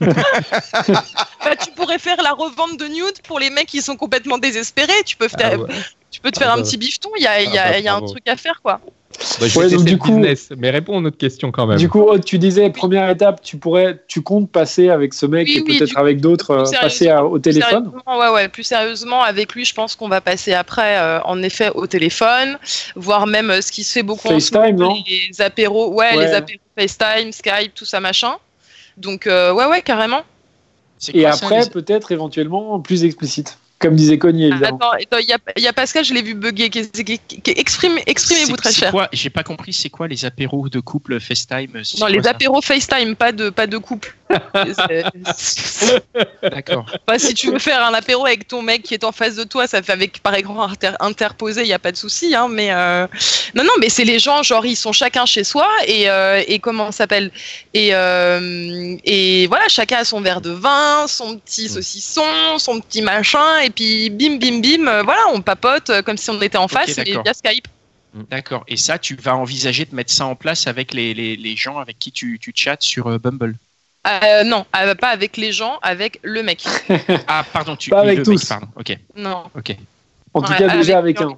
[0.00, 5.02] bah, tu pourrais faire la revente de nude pour les mecs qui sont complètement désespérés.
[5.04, 5.72] Tu peux, faire, ah
[6.10, 6.62] tu peux te faire ah un bah.
[6.62, 7.10] petit bifton.
[7.16, 8.80] Il y a, y a, ah y a un truc à faire, quoi.
[9.40, 11.78] Bah, je vais du coup, business, mais réponds à notre question quand même.
[11.78, 15.62] Du coup, tu disais première étape, tu pourrais, tu comptes passer avec ce mec et
[15.64, 17.90] peut-être avec d'autres, euh, passer au téléphone.
[18.06, 21.70] Ouais, ouais, plus sérieusement, avec lui, je pense qu'on va passer après, euh, en effet,
[21.74, 22.58] au téléphone,
[22.96, 26.60] voire même euh, ce qui se fait beaucoup FaceTime, non les apéros, ouais, les apéros
[26.78, 28.34] FaceTime, Skype, tout ça machin.
[28.98, 30.22] Donc, ouais, ouais, carrément.
[31.14, 33.58] Et après, peut-être éventuellement plus explicite.
[33.78, 34.90] Comme disait Connie, ah, évidemment.
[34.90, 36.68] attends, il y, a Pascal, je l'ai vu bugger.
[37.46, 38.92] Exprimez, exprimez-vous très cher.
[39.12, 43.30] J'ai pas compris, c'est quoi les apéros de couple FaceTime Non, les apéros FaceTime, pas
[43.30, 44.16] de, pas de couple.
[46.42, 46.86] D'accord.
[47.16, 49.66] si tu veux faire un apéro avec ton mec qui est en face de toi,
[49.66, 50.68] ça fait avec par écran
[51.00, 52.34] interposé, il n'y a pas de souci.
[52.34, 53.06] Hein, mais euh,
[53.54, 56.58] non, non, mais c'est les gens, genre ils sont chacun chez soi et, euh, et
[56.58, 57.30] comment s'appelle?
[57.74, 61.68] Et, euh, et voilà, chacun a son verre de vin, son petit mm.
[61.68, 66.40] saucisson, son petit machin et puis bim, bim, bim, voilà, on papote comme si on
[66.40, 67.68] était en face et via Skype.
[68.14, 68.22] Mm.
[68.30, 68.64] D'accord.
[68.68, 71.78] Et ça, tu vas envisager de mettre ça en place avec les, les, les gens
[71.78, 73.54] avec qui tu, tu chattes sur Bumble?
[74.06, 76.64] Euh, non, euh, pas avec les gens, avec le mec.
[77.28, 78.44] ah, pardon, tu pas avec tous.
[78.44, 78.66] pardon.
[78.76, 78.96] Ok.
[79.16, 79.44] Non.
[79.56, 79.76] Ok.
[80.34, 81.36] En tout cas, déjà avec, un.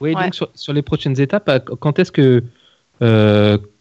[0.00, 2.42] Oui, donc sur, les prochaines étapes, euh, quand est-ce que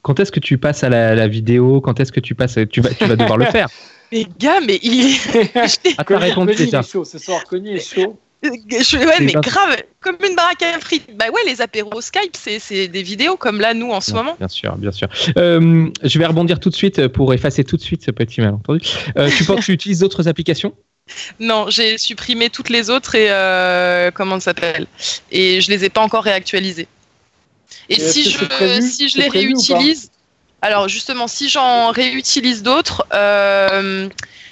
[0.02, 1.82] quand est-ce que tu passes à la, vidéo?
[1.82, 3.70] Quand est-ce que tu passes Tu vas, tu vas devoir le faire?
[4.16, 5.58] Mais gars, mais il est.
[5.98, 6.50] à ta réponse.
[6.90, 8.18] Chaud, ce soir, Connie est chaud.
[8.42, 11.10] Je, ouais, mais grave, comme une baraque à frites.
[11.18, 14.36] Bah ouais, les apéros Skype, c'est des vidéos comme là, nous, en ce moment.
[14.40, 15.10] Bien sûr, bien sûr.
[15.38, 18.80] Euh, je vais rebondir tout de suite pour effacer tout de suite ce petit malentendu.
[19.18, 20.74] Euh, tu penses que tu utilises d'autres applications?
[21.42, 24.88] Non, j'ai supprimé toutes les autres et euh, comment ça s'appelle?
[25.32, 26.88] Et je les ai pas encore réactualisées.
[27.90, 28.38] Et, si je,
[28.82, 30.10] si je les réutilise,
[30.66, 33.06] alors justement, si j'en réutilise d'autres,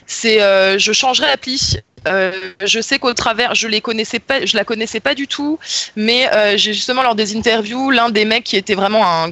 [0.08, 0.40] c'est
[0.80, 2.32] je changerai l'appli euh,
[2.64, 5.60] je sais qu'au travers, je les connaissais pas, je la connaissais pas du tout,
[5.96, 9.32] mais euh, j'ai justement lors des interviews, l'un des mecs qui était vraiment un,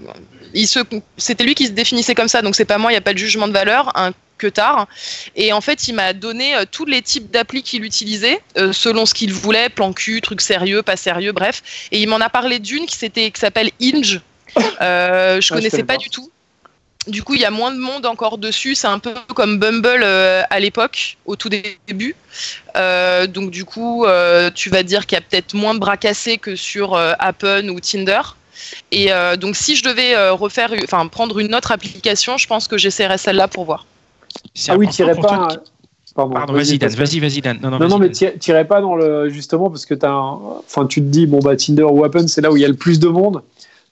[0.53, 0.79] il se,
[1.17, 3.13] c'était lui qui se définissait comme ça, donc c'est pas moi, il n'y a pas
[3.13, 4.87] de jugement de valeur, un que tard.
[5.35, 8.41] Et en fait, il m'a donné euh, tous les types d'applis qu'il utilisait,
[8.71, 11.61] selon ce qu'il voulait, plan cul, truc sérieux, pas sérieux, bref.
[11.91, 14.21] Et il m'en a parlé d'une qui s'était, qui s'appelle Inge.
[14.57, 16.30] je connaissais pas du tout.
[17.07, 18.75] Du coup, il y a moins de monde encore dessus.
[18.75, 22.15] C'est un peu comme Bumble euh, à l'époque, au tout début.
[22.75, 25.97] Euh, donc, du coup, euh, tu vas dire qu'il y a peut-être moins de bras
[25.97, 28.21] cassés que sur Apple ou Tinder.
[28.91, 29.09] Et
[29.39, 33.47] donc, si je devais refaire, enfin, prendre une autre application, je pense que j'essaierais celle-là
[33.47, 33.85] pour voir.
[34.67, 35.47] Ah oui, t'irais pas.
[36.13, 37.57] Pardon, vas-y, Dan, vas-y, vas-y, Dan.
[37.61, 39.29] Non, non, non, mais t'irais pas dans le.
[39.29, 42.51] Justement, parce que as enfin, tu te dis, bon, bah, Tinder ou Apple, c'est là
[42.51, 43.41] où il y a le plus de monde.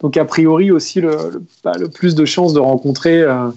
[0.01, 3.49] Donc a priori aussi le, bah, le, plus de chances de rencontrer, euh,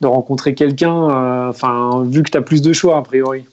[0.00, 3.44] de rencontrer quelqu'un, euh, enfin vu que tu plus de choix a priori.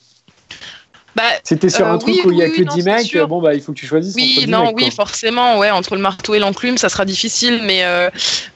[1.17, 3.61] Bah, C'était sur un truc où il y a que 10 mecs, bon bah il
[3.61, 4.13] faut que tu choisisses.
[4.15, 7.83] Oui, non, oui, forcément, ouais, entre le marteau et l'enclume, ça sera difficile, mais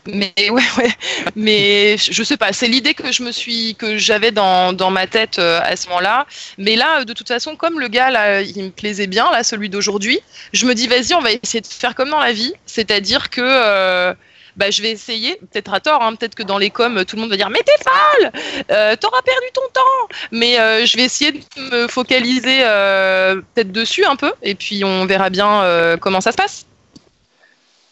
[0.06, 0.92] mais ouais, ouais,
[1.36, 5.08] mais je sais pas, c'est l'idée que je me suis, que j'avais dans, dans ma
[5.08, 6.28] tête à ce moment-là.
[6.60, 9.70] Mais là, de toute façon, comme le gars là, il me plaisait bien là, celui
[9.70, 10.20] d'aujourd'hui,
[10.54, 14.14] je me dis vas-y, on va essayer de faire comme dans la vie, c'est-à-dire que
[14.58, 17.22] bah, je vais essayer, peut-être à tort, hein, peut-être que dans les coms, tout le
[17.22, 18.32] monde va dire Mais t'es folle
[18.72, 21.40] euh, T'auras perdu ton temps Mais euh, je vais essayer de
[21.72, 26.38] me focaliser euh, peut-être dessus un peu, et puis on verra bien comment ça se
[26.38, 26.66] passe.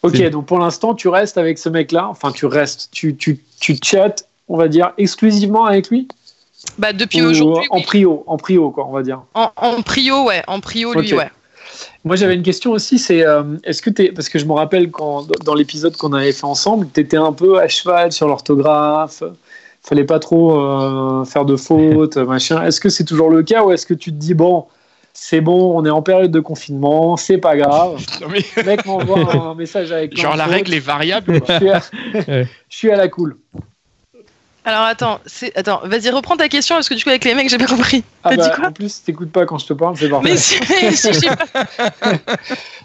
[0.02, 3.78] Ok, donc pour l'instant, tu restes avec ce mec-là, enfin, tu restes, tu, tu, tu
[3.84, 6.08] chattes, on va dire, exclusivement avec lui?
[6.78, 7.68] Bah, depuis aujourd'hui.
[7.70, 9.22] En prio, en prio, quoi, on va dire.
[9.34, 11.30] En, en prio, ouais, en prio, lui, ouais.
[12.06, 14.90] Moi, j'avais une question aussi, c'est euh, est-ce que tu parce que je me rappelle
[14.90, 19.22] quand dans l'épisode qu'on avait fait ensemble, tu étais un peu à cheval sur l'orthographe,
[19.84, 22.64] fallait pas trop euh, faire de fautes, machin.
[22.64, 24.66] Est-ce que c'est toujours le cas ou est-ce que tu te dis bon,
[25.14, 28.02] c'est bon, on est en période de confinement, c'est pas grave.
[28.22, 31.42] Le mec m'envoie un message avec genre la règle est variable.
[31.50, 33.38] je suis à la cool.
[34.66, 35.20] Alors attends,
[35.56, 38.04] attends, vas-y reprends ta question parce que du coup avec les mecs j'ai pas compris.
[38.24, 40.30] Ah bah, en plus t'écoutes pas quand je te parle, c'est parfait.
[40.32, 42.16] Mais si, pas.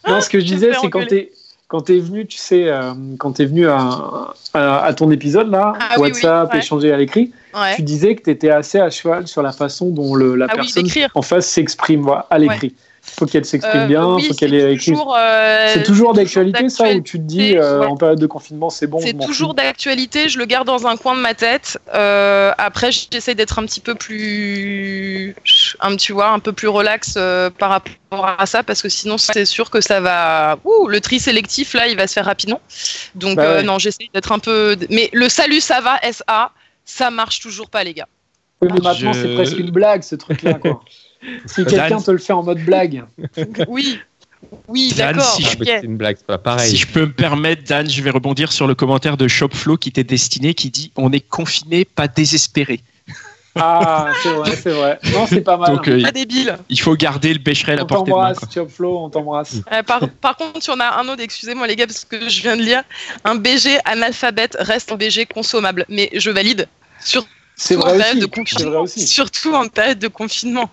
[0.09, 1.33] non, ce que je disais c'est quand t'es
[1.69, 5.99] quand t'es venu, tu sais, euh, quand t'es venu à, à, ton épisode là, ah
[5.99, 7.33] WhatsApp, échanger à l'écrit,
[7.75, 10.87] tu disais que t'étais assez à cheval sur la façon dont le, la ah personne
[11.15, 14.93] en face s'exprime à l'écrit faut qu'elle s'exprime euh, bien, il faut qu'elle ait écrit.
[14.93, 18.87] Euh, c'est toujours d'actualité ça où tu te dis euh, en période de confinement c'est
[18.87, 18.99] bon.
[18.99, 21.79] C'est toujours d'actualité, je le garde dans un coin de ma tête.
[21.93, 25.35] après j'essaie d'être un petit peu plus,
[25.81, 27.15] un tu vois, un peu plus relax
[27.59, 30.59] par rapport à ça parce que sinon c'est sûr que ça va.
[30.65, 32.61] Ouh, le tri sélectif là il va se faire rapidement.
[33.15, 34.77] Donc bah non j'essaie d'être un peu.
[34.91, 36.53] Mais le salut ça va SA
[36.85, 38.09] ça marche toujours pas les gars.
[38.63, 40.83] mais maintenant c'est presque une blague ce truc là quoi.
[41.47, 43.05] Si quelqu'un te le fait en mode blague.
[43.69, 43.99] Oui.
[44.69, 45.25] Oui, d'accord.
[45.37, 45.85] Si, je...
[45.85, 46.71] une blague, pas pareil.
[46.71, 49.91] si je peux me permettre, Dan, je vais rebondir sur le commentaire de Shopflow qui
[49.91, 52.81] t'est destiné, qui dit On est confiné, pas désespéré.
[53.57, 54.99] Ah, c'est vrai, c'est vrai.
[55.13, 55.77] Non, c'est pas mal.
[55.77, 56.59] Donc, euh, pas débile.
[56.69, 58.31] Il faut garder le bécherel à portée de main.
[58.31, 59.57] On t'embrasse, Shopflow, on t'embrasse.
[59.73, 62.43] Euh, par, par, contre, si on a un autre, excusez-moi les gars, parce que je
[62.43, 62.83] viens de lire,
[63.25, 65.87] un BG analphabète reste un BG consommable.
[65.89, 66.67] Mais je valide.
[66.99, 67.29] Surtout
[67.77, 68.87] en période de confinement.
[68.87, 70.71] Surtout en période de confinement.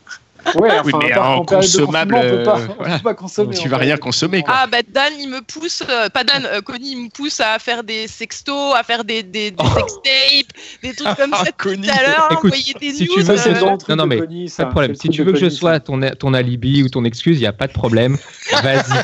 [0.56, 3.56] Ouais, oui, mais en, consommable, on peut pas, euh, pas consommer.
[3.56, 4.42] Tu vas rien consommer.
[4.42, 4.54] Quoi.
[4.58, 7.60] Ah bah Dan, il me pousse, euh, pas Dan, euh, Connie, il me pousse à
[7.60, 9.68] faire des sextos, à faire des, des, des oh.
[9.76, 13.16] sextapes, des trucs comme ça tout à l'heure, envoyer des si news.
[13.16, 14.96] Tu veux, non, non, mais Connie, pas de problème.
[14.96, 17.54] Si tu veux que je sois ton, ton alibi ou ton excuse, il n'y a
[17.54, 18.18] pas de problème.
[18.64, 19.04] Vas-y.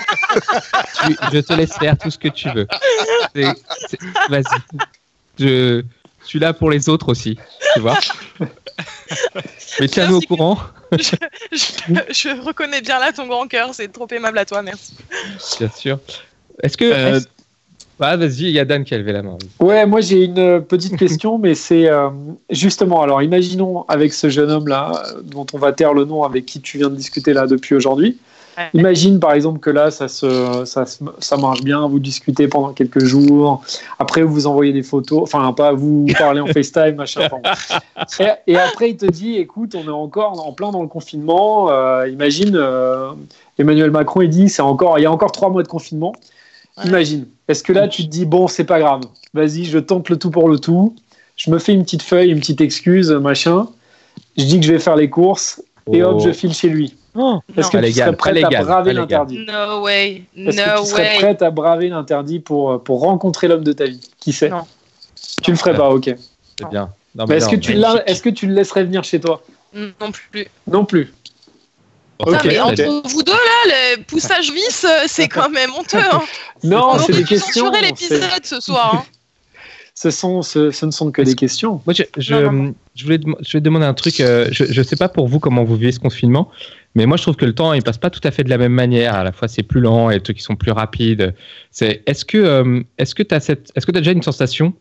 [1.33, 2.67] je te laisse faire tout ce que tu veux.
[4.29, 4.43] Vas-y.
[5.39, 5.83] Je
[6.23, 7.37] suis là pour les autres aussi,
[7.73, 7.97] tu vois.
[9.79, 10.57] Mais tiens-nous au courant.
[10.91, 14.93] Je, reconnais bien là ton grand cœur, c'est trop aimable à toi, merci.
[15.59, 15.99] Bien sûr.
[16.63, 16.85] Est-ce que.
[16.85, 17.19] Euh,
[17.99, 19.37] ah, vas-y, il y a Dan qui a levé la main.
[19.59, 22.09] Ouais, moi j'ai une petite question, mais c'est euh,
[22.49, 26.61] justement, alors imaginons avec ce jeune homme-là, dont on va taire le nom, avec qui
[26.61, 28.17] tu viens de discuter là depuis aujourd'hui.
[28.73, 33.03] Imagine par exemple que là, ça, se, ça, ça, marche bien, vous discutez pendant quelques
[33.03, 33.61] jours,
[33.99, 37.27] après vous envoyez des photos, enfin pas vous parlez en FaceTime, machin.
[38.47, 42.07] Et, après il te dit, écoute, on est encore en plein dans le confinement, euh,
[42.09, 43.11] imagine, euh,
[43.59, 46.13] Emmanuel Macron il dit, c'est encore, il y a encore trois mois de confinement.
[46.83, 49.01] Imagine, est-ce que là tu te dis, bon, c'est pas grave,
[49.33, 50.95] vas-y, je tente le tout pour le tout,
[51.35, 53.67] je me fais une petite feuille, une petite excuse, machin,
[54.35, 56.33] je dis que je vais faire les courses, et hop, je oh.
[56.33, 56.95] file chez lui.
[57.57, 59.45] Est-ce que tu serais prête à braver l'interdit?
[59.45, 60.23] No way.
[60.35, 64.01] Est-ce que tu serais prête à braver l'interdit pour, pour rencontrer l'homme de ta vie?
[64.19, 64.49] Qui sait?
[64.49, 64.65] Non.
[65.43, 66.15] Tu le ferais pas, ok.
[66.59, 66.89] C'est bien.
[67.29, 69.41] est-ce que, tu est que tu le laisserais venir chez toi?
[69.73, 70.47] Non plus.
[70.67, 71.13] Non plus.
[72.25, 75.99] mais entre vous deux là, le poussage vis, euh, c'est quand même honteux.
[75.99, 76.23] Hein.
[76.63, 77.67] non, c'est des questions.
[77.67, 78.95] On l'épisode ce soir.
[78.95, 79.16] Hein.
[79.97, 81.81] Ce, sont, ce, ne sont que des questions.
[81.87, 82.35] Moi, je, je,
[83.03, 84.19] voulais, je vais demander un truc.
[84.19, 86.51] Euh, je ne sais pas pour vous comment vous vivez ce confinement,
[86.93, 88.59] mais moi, je trouve que le temps, il passe pas tout à fait de la
[88.59, 89.15] même manière.
[89.15, 91.33] À la fois, c'est plus lent et trucs qui sont plus rapides.
[91.71, 94.21] C'est, est-ce que, euh, est-ce que tu as cette, est-ce que tu as déjà une
[94.21, 94.75] sensation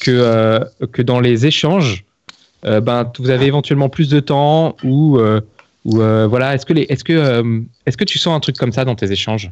[0.00, 0.60] que, euh,
[0.92, 2.06] que dans les échanges,
[2.64, 5.20] euh, ben, vous avez éventuellement plus de temps ou,
[5.84, 8.86] ou voilà, est-ce que les, est-ce que, est-ce que tu sens un truc comme ça
[8.86, 9.50] dans tes échanges?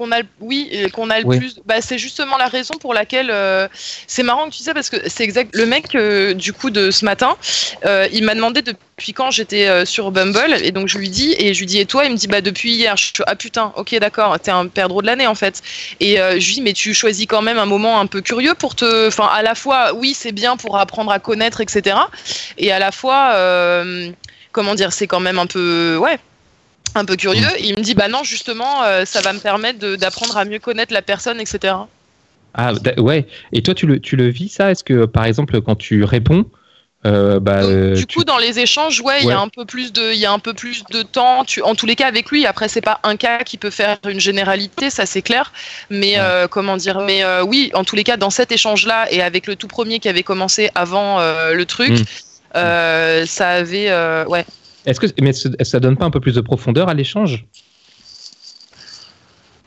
[0.00, 1.60] Qu'on a oui qu'on a le plus.
[1.66, 3.68] Bah, c'est justement la raison pour laquelle euh,
[4.06, 6.90] c'est marrant que tu sais parce que c'est exact le mec euh, du coup de
[6.90, 7.36] ce matin
[7.84, 11.52] euh, il m'a demandé depuis quand j'étais sur Bumble et donc je lui dis et
[11.52, 12.06] je lui dis et toi?
[12.06, 12.96] Il me dit bah depuis hier.
[12.96, 15.60] Je suis ah putain ok d'accord t'es un perdreau de l'année en fait.
[16.00, 18.74] Et je lui dis mais tu choisis quand même un moment un peu curieux pour
[18.74, 21.96] te enfin à la fois oui c'est bien pour apprendre à connaître etc
[22.56, 23.34] et à la fois
[24.52, 26.18] comment dire, c'est quand même un peu, ouais,
[26.94, 27.46] un peu curieux.
[27.46, 27.60] Mm.
[27.60, 31.02] il me dit, bah non, justement, ça va me permettre d'apprendre à mieux connaître la
[31.02, 31.74] personne, etc.
[32.54, 33.26] Ah ouais.
[33.52, 34.70] Et toi, tu le, tu le vis ça?
[34.70, 36.46] Est-ce que par exemple, quand tu réponds,
[37.06, 39.92] euh, bah, euh, du coup, dans les échanges, ouais, il y a un peu plus
[39.92, 41.44] de, il y a un peu plus de temps.
[41.44, 43.98] Tu, en tous les cas, avec lui, après, c'est pas un cas qui peut faire
[44.06, 45.52] une généralité, ça c'est clair.
[45.88, 49.46] Mais euh, comment dire Mais oui, en tous les cas, dans cet échange-là et avec
[49.46, 53.24] le tout premier qui avait commencé avant le truc, hmm.
[53.26, 53.90] ça avait,
[54.26, 54.44] ouais.
[54.86, 57.44] Est-ce que, mais ça donne pas un peu plus de profondeur à l'échange?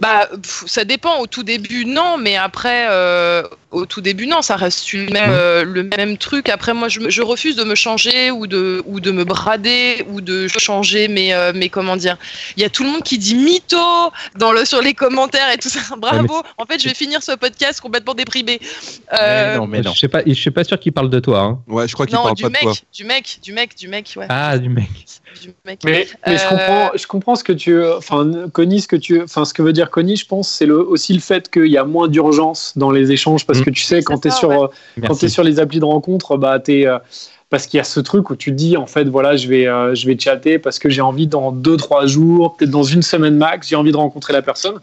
[0.02, 1.20] Bah, ça dépend.
[1.20, 5.32] Au tout début, non, mais après, euh, au tout début, non, ça reste le même,
[5.32, 6.50] euh, le même truc.
[6.50, 10.48] Après, moi, je, refuse de me changer ou de, ou de me brader ou de
[10.48, 12.18] changer mes, euh, mes comment dire.
[12.56, 13.78] Il y a tout le monde qui dit mytho
[14.38, 15.82] dans le, sur les commentaires et tout ça.
[15.98, 16.42] Bravo.
[16.58, 18.60] en fait, je vais finir ce podcast complètement déprimé.
[19.12, 19.92] non, mais non.
[19.94, 21.40] Je sais pas, je suis pas sûr qu'il parle de toi.
[21.42, 21.60] Hein.
[21.68, 22.74] Ouais, je crois qu'il parle pas mec, de toi.
[22.94, 24.28] Du mec, du mec, du mec, ouais.
[24.30, 24.90] Ah, du mec.
[25.66, 29.46] Mais, mais je comprends, je comprends ce que tu, enfin, Connie, ce que tu, enfin,
[29.46, 31.84] ce que veut dire Connie, je pense, c'est le, aussi le fait qu'il y a
[31.84, 33.63] moins d'urgence dans les échanges parce mm.
[33.64, 34.70] Que tu sais, quand tu es, sur,
[35.06, 36.98] quand es sur les applis de rencontre, bah, es, euh,
[37.50, 39.68] parce qu'il y a ce truc où tu te dis, en fait, voilà, je vais,
[39.68, 43.36] euh, je vais chatter parce que j'ai envie dans 2-3 jours, peut-être dans une semaine
[43.36, 44.80] max, j'ai envie de rencontrer la personne.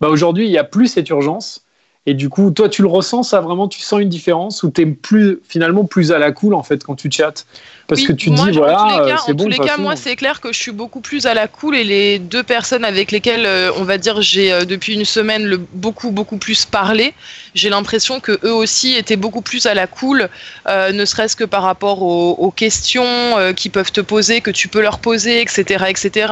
[0.00, 1.62] Bah, Aujourd'hui, il n'y a plus cette urgence.
[2.08, 4.82] Et du coup, toi, tu le ressens, ça vraiment, tu sens une différence ou tu
[4.82, 7.46] es plus, finalement plus à la cool en fait quand tu chattes?
[7.88, 10.40] Parce que tu dis voilà euh, c'est bon en tous les cas moi c'est clair
[10.40, 13.70] que je suis beaucoup plus à la cool et les deux personnes avec lesquelles euh,
[13.76, 17.14] on va dire j'ai euh, depuis une semaine le, beaucoup beaucoup plus parlé
[17.56, 20.28] j'ai l'impression que eux aussi étaient beaucoup plus à la cool
[20.68, 24.98] ne serait-ce que par rapport aux, questions qu'ils peuvent te poser que tu peux leur
[24.98, 26.26] poser etc etc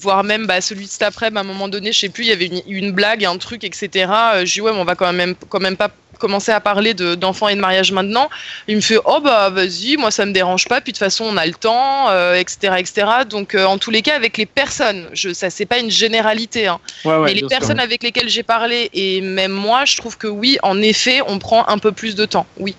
[0.00, 2.28] voire même bah, celui de cet après à un moment donné je sais plus il
[2.28, 4.12] y avait une, blague un truc etc
[4.44, 5.12] je dis ouais mais on va quand
[5.48, 8.28] quand même pas commencer à parler d'enfants et de mariage maintenant,
[8.68, 11.24] il me fait oh bah vas-y, moi ça me dérange pas, puis de toute façon
[11.24, 13.06] on a le temps, etc., euh, etc.
[13.28, 16.68] Donc euh, en tous les cas avec les personnes, je, ça c'est pas une généralité,
[16.68, 16.78] hein.
[17.04, 20.80] mais les personnes avec lesquelles j'ai parlé et même moi, je trouve que oui, en
[20.80, 22.76] effet, on prend un peu plus de temps, oui.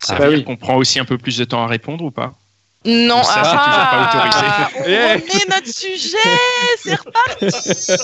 [0.00, 2.34] Ça veut dire qu'on prend aussi un peu plus de temps à répondre ou pas?
[2.84, 3.56] Non, ça, toujours
[3.90, 4.46] pas autorisé.
[4.78, 6.18] On remet notre sujet,
[6.82, 8.02] c'est reparti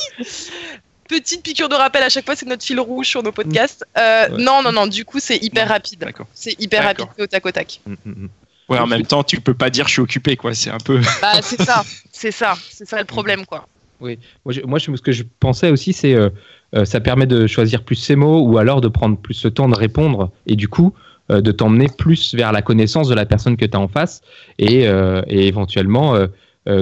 [1.20, 3.85] petite piqûre de rappel à chaque fois, c'est notre fil rouge sur nos podcasts.
[3.98, 6.05] Euh, non, non, non, du coup, c'est hyper rapide.
[6.35, 7.81] C'est hyper rapide, au tac au tac.
[7.87, 8.29] Mm, mm, mm.
[8.68, 10.55] Ouais, en même temps, tu peux pas dire je suis occupé, quoi.
[10.55, 11.01] C'est un peu.
[11.22, 13.66] Bah, c'est ça, c'est ça, c'est ça le problème, quoi.
[14.01, 16.31] Oui, moi, je, ce que je pensais aussi, c'est euh,
[16.75, 19.68] euh, ça permet de choisir plus ses mots ou alors de prendre plus le temps
[19.68, 20.94] de répondre et du coup
[21.29, 24.20] de t'emmener plus vers la connaissance de la personne que tu as en face
[24.59, 26.14] et, et éventuellement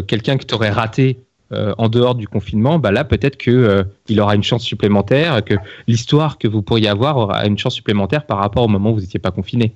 [0.09, 1.19] quelqu'un que tu aurais raté
[1.53, 5.55] euh, en dehors du confinement, bah là peut-être que euh, aura une chance supplémentaire, que
[5.87, 9.01] l'histoire que vous pourriez avoir aura une chance supplémentaire par rapport au moment où vous
[9.01, 9.75] n'étiez pas confiné.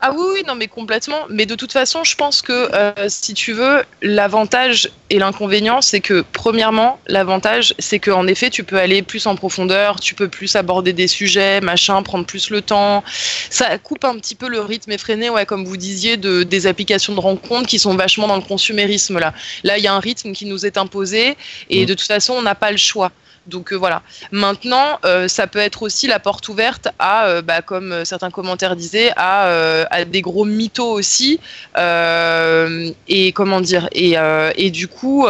[0.00, 1.26] Ah oui, oui, non, mais complètement.
[1.28, 6.00] Mais de toute façon, je pense que euh, si tu veux, l'avantage et l'inconvénient, c'est
[6.00, 10.54] que premièrement, l'avantage, c'est qu'en effet, tu peux aller plus en profondeur, tu peux plus
[10.54, 13.02] aborder des sujets, machin, prendre plus le temps.
[13.50, 17.16] Ça coupe un petit peu le rythme effréné, ouais, comme vous disiez, de, des applications
[17.16, 19.34] de rencontres qui sont vachement dans le consumérisme là.
[19.64, 21.36] Là, il y a un rythme qui nous est imposé
[21.70, 21.86] et mmh.
[21.86, 23.10] de toute façon, on n'a pas le choix.
[23.48, 24.02] Donc euh, voilà.
[24.30, 28.76] Maintenant, euh, ça peut être aussi la porte ouverte à, euh, bah, comme certains commentaires
[28.76, 31.40] disaient, à, des gros mythos aussi.
[31.76, 35.26] et comment dire et, du coup,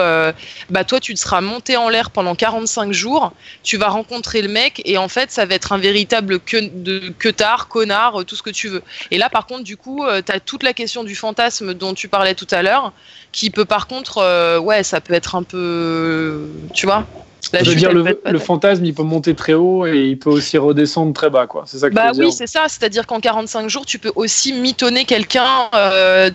[0.70, 3.32] bah, toi, tu te seras monté en l'air pendant 45 jours.
[3.62, 7.28] Tu vas rencontrer le mec et en fait, ça va être un véritable que, que
[7.28, 8.82] tard, connard, tout ce que tu veux.
[9.10, 12.08] Et là, par contre, du coup, tu as toute la question du fantasme dont tu
[12.08, 12.92] parlais tout à l'heure,
[13.32, 17.06] qui peut par contre, ouais, ça peut être un peu, tu vois,
[17.52, 21.12] je veux dire, le, fantasme, il peut monter très haut et il peut aussi redescendre
[21.12, 21.64] très bas, quoi.
[21.66, 22.64] C'est ça que Bah oui, c'est ça.
[22.68, 26.30] C'est-à-dire qu'en 45 jours, tu peux aussi mitonner quelqu'un euh,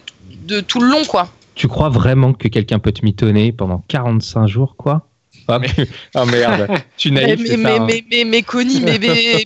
[0.45, 1.30] de tout le long, quoi.
[1.56, 5.08] Tu crois vraiment que quelqu'un peut te mitonner pendant 45 jours, quoi?
[5.47, 5.60] Ah,
[6.15, 7.86] ah, merde, tu naïf, mais, mais, hein.
[7.86, 8.97] mais, mais, mais, Connie, mais,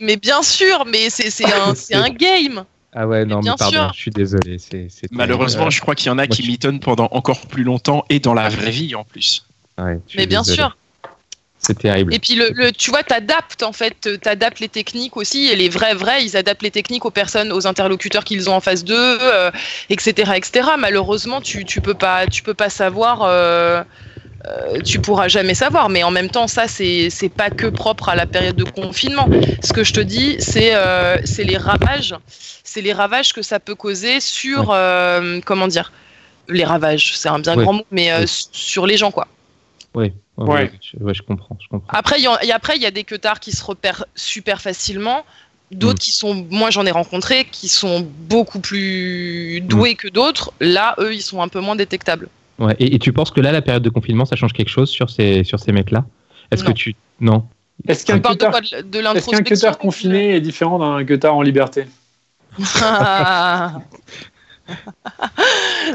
[0.01, 2.63] mais, bien sûr, mais c'est un, un game.
[2.93, 4.57] Ah ouais, non, mais pardon, je suis désolé.
[5.11, 8.33] Malheureusement, je crois qu'il y en a qui mitonnent pendant encore plus longtemps et dans
[8.33, 9.45] la vraie vie en plus.
[9.77, 10.75] Ouais, mais bien sûr.
[11.59, 12.13] C'est terrible.
[12.13, 15.55] Et puis, le, tu vois, tu adaptes en fait, tu adaptes les techniques aussi, et
[15.55, 18.83] les vrais, vrais, ils adaptent les techniques aux personnes, aux interlocuteurs qu'ils ont en face
[18.83, 19.17] d'eux,
[19.89, 20.69] etc., euh, etc.
[20.77, 23.23] Malheureusement, tu, tu peux pas, tu peux pas savoir.
[23.23, 23.83] Euh,
[24.45, 28.15] euh, tu pourras jamais savoir, mais en même temps, ça, c'est pas que propre à
[28.15, 29.27] la période de confinement.
[29.63, 30.73] Ce que je te dis, c'est
[31.25, 32.15] c'est les ravages,
[32.63, 34.67] c'est les ravages que ça peut causer sur,
[35.43, 35.91] comment dire,
[36.47, 39.27] les ravages, c'est un bien grand mot, mais sur les gens, quoi.
[39.97, 40.13] Oui.
[40.37, 40.71] Ouais,
[41.13, 41.97] Je, comprends, je comprends.
[41.97, 45.25] Après, il y, a, après, il y a des queutards qui se repèrent super facilement.
[45.71, 46.05] D'autres Mm.
[46.05, 50.53] qui sont, moi j'en ai rencontré, qui sont beaucoup plus doués que d'autres.
[50.59, 52.29] Là, eux, ils sont un peu moins détectables.
[52.59, 52.75] Ouais.
[52.79, 55.09] Et, et tu penses que là, la période de confinement, ça change quelque chose sur
[55.09, 56.05] ces, sur ces mecs-là?
[56.51, 56.73] Est-ce que Non.
[56.75, 56.95] tu.
[57.19, 57.47] Non.
[57.87, 61.85] Est-ce qu'un cutter, confiné est différent d'un cutter en liberté?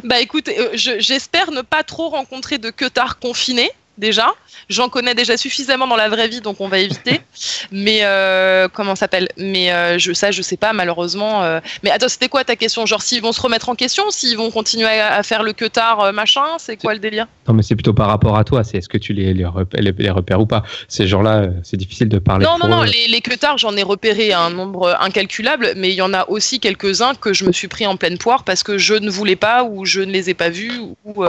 [0.05, 4.33] Bah écoute, euh, je- j'espère ne pas trop rencontrer de queutards confinés déjà.
[4.69, 7.21] J'en connais déjà suffisamment dans la vraie vie, donc on va éviter.
[7.73, 9.29] Mais euh, comment ça s'appelle?
[9.37, 11.43] Mais euh, je, ça, je sais pas malheureusement.
[11.43, 11.61] euh.
[11.83, 12.87] Mais attends, c'était quoi ta question?
[12.87, 16.01] Genre s'ils vont se remettre en question, s'ils vont continuer à, à faire le queutard
[16.01, 17.27] euh, machin, c'est quoi le délire?
[17.49, 18.65] Non, mais c'est plutôt par rapport à toi.
[18.65, 20.63] C'est est-ce que tu les, les, repères, les, les repères ou pas?
[20.89, 22.45] Ces gens-là, euh, c'est difficile de parler.
[22.47, 22.87] Non, non, pour non, eux.
[22.87, 26.61] les, les queutards, j'en ai repéré un nombre incalculable, mais il y en a aussi
[26.61, 29.65] quelques-uns que je me suis pris en pleine poire parce que je ne voulais pas
[29.65, 30.73] ou je ne les ai pas vus
[31.05, 31.25] ou.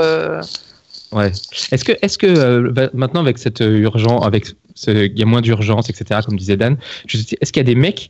[1.14, 1.32] Euh, Ouais.
[1.72, 5.42] Est-ce que, est-ce que euh, maintenant avec cette urgence, avec ce, il y a moins
[5.42, 6.22] d'urgence, etc.
[6.26, 8.10] Comme disait Dan, est-ce qu'il y a des mecs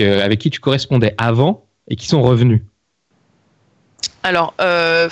[0.00, 2.62] euh, avec qui tu correspondais avant et qui sont revenus?
[4.22, 5.08] Alors, euh,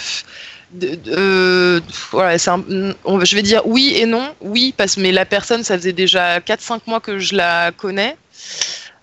[0.83, 2.37] euh, voilà,
[3.05, 4.35] on- je vais dire oui et non.
[4.41, 8.17] Oui, parce mais la personne, ça faisait déjà 4-5 mois que je la connais.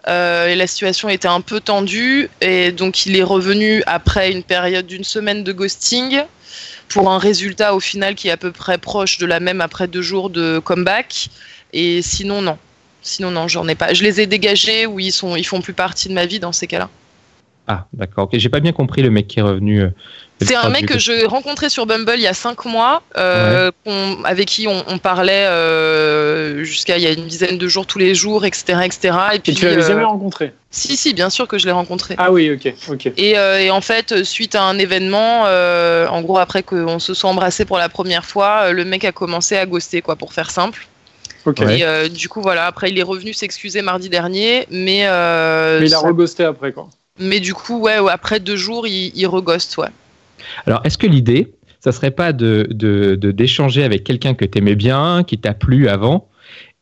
[0.08, 2.30] Euh, et la situation était un peu tendue.
[2.42, 6.22] Et donc, il est revenu après une période d'une semaine de ghosting
[6.92, 9.88] pour un résultat au final qui est à peu près proche de la même après
[9.88, 11.30] deux jours de comeback.
[11.74, 12.58] Et sinon, non.
[13.02, 13.94] Sinon, non, j'en ai pas.
[13.94, 16.52] Je les ai dégagés ou ils, sont, ils font plus partie de ma vie dans
[16.52, 16.90] ces cas-là.
[17.68, 18.26] Ah, d'accord.
[18.26, 19.82] Ok, j'ai pas bien compris le mec qui est revenu.
[19.82, 19.90] euh,
[20.42, 23.70] C'est un mec du- que j'ai rencontré sur Bumble il y a cinq mois, euh,
[24.26, 28.00] avec qui on, on parlait euh, jusqu'à il y a une dizaine de jours tous
[28.00, 28.80] les jours, etc.
[28.86, 29.18] etc.
[29.36, 31.72] Et puis, Et tu l'avais euh, jamais rencontré Si, si, bien sûr que je l'ai
[31.72, 32.16] rencontré.
[32.18, 33.12] Ah oui, ok, ok.
[33.18, 37.14] Et, euh, et en fait, suite à un événement, euh, en gros, après qu'on se
[37.14, 40.50] soit embrassé pour la première fois, le mec a commencé à ghoster, quoi, pour faire
[40.50, 40.88] simple.
[41.46, 41.60] ok.
[41.60, 41.80] Ouais.
[41.80, 45.86] Et euh, du coup, voilà, après, il est revenu s'excuser mardi dernier, mais, euh, Mais
[45.86, 46.90] il a ça- reghosté après, quoi.
[47.22, 49.90] Mais du coup, ouais, après deux jours, il, il reghoste, ouais.
[50.66, 52.68] Alors, est-ce que l'idée, ça serait pas de
[53.16, 56.28] d'échanger avec quelqu'un que tu aimais bien, qui t'a plu avant,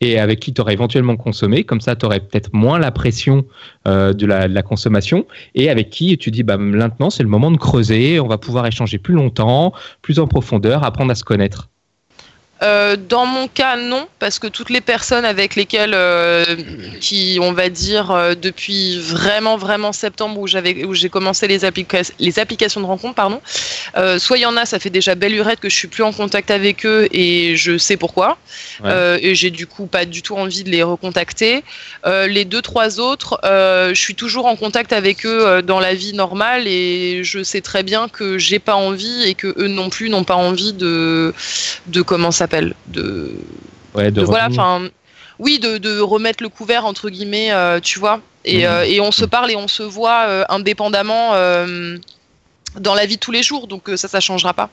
[0.01, 3.45] et avec qui tu aurais éventuellement consommé, comme ça tu aurais peut-être moins la pression
[3.87, 5.25] euh, de, la, de la consommation,
[5.55, 8.65] et avec qui tu dis, bah, maintenant c'est le moment de creuser, on va pouvoir
[8.65, 11.69] échanger plus longtemps, plus en profondeur, apprendre à se connaître?
[12.61, 16.43] Euh, dans mon cas, non, parce que toutes les personnes avec lesquelles, euh,
[16.99, 21.63] qui, on va dire, euh, depuis vraiment, vraiment septembre où j'avais, où j'ai commencé les,
[21.63, 23.41] applica- les applications de rencontre, pardon,
[24.17, 26.11] soit il y en a, ça fait déjà belle lurette que je suis plus en
[26.11, 28.37] contact avec eux et je sais pourquoi,
[28.83, 29.19] Ouais.
[29.21, 31.63] Et j'ai du coup pas du tout envie de les recontacter.
[32.05, 36.67] Les deux, trois autres, je suis toujours en contact avec eux dans la vie normale
[36.67, 40.23] et je sais très bien que j'ai pas envie et que eux non plus n'ont
[40.23, 41.33] pas envie de,
[41.87, 43.31] de comment ça s'appelle, de,
[43.95, 44.87] Ouais, de voilà, enfin,
[45.39, 48.63] oui, de, de remettre le couvert entre guillemets, euh, tu vois, et, Mhm.
[48.65, 51.33] euh, et on se parle et on se voit euh, indépendamment
[52.79, 54.69] dans la vie de tous les jours, donc ça, ça changera pas.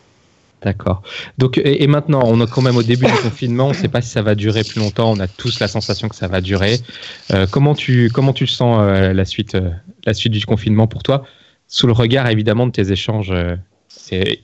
[0.63, 1.03] D'accord.
[1.39, 3.67] Donc, et, et maintenant, on est quand même au début du confinement.
[3.67, 5.11] On ne sait pas si ça va durer plus longtemps.
[5.13, 6.81] On a tous la sensation que ça va durer.
[7.51, 9.57] Comment tu comment tu sens la suite
[10.07, 11.25] la suite du confinement pour toi,
[11.69, 13.33] sous le regard évidemment de tes échanges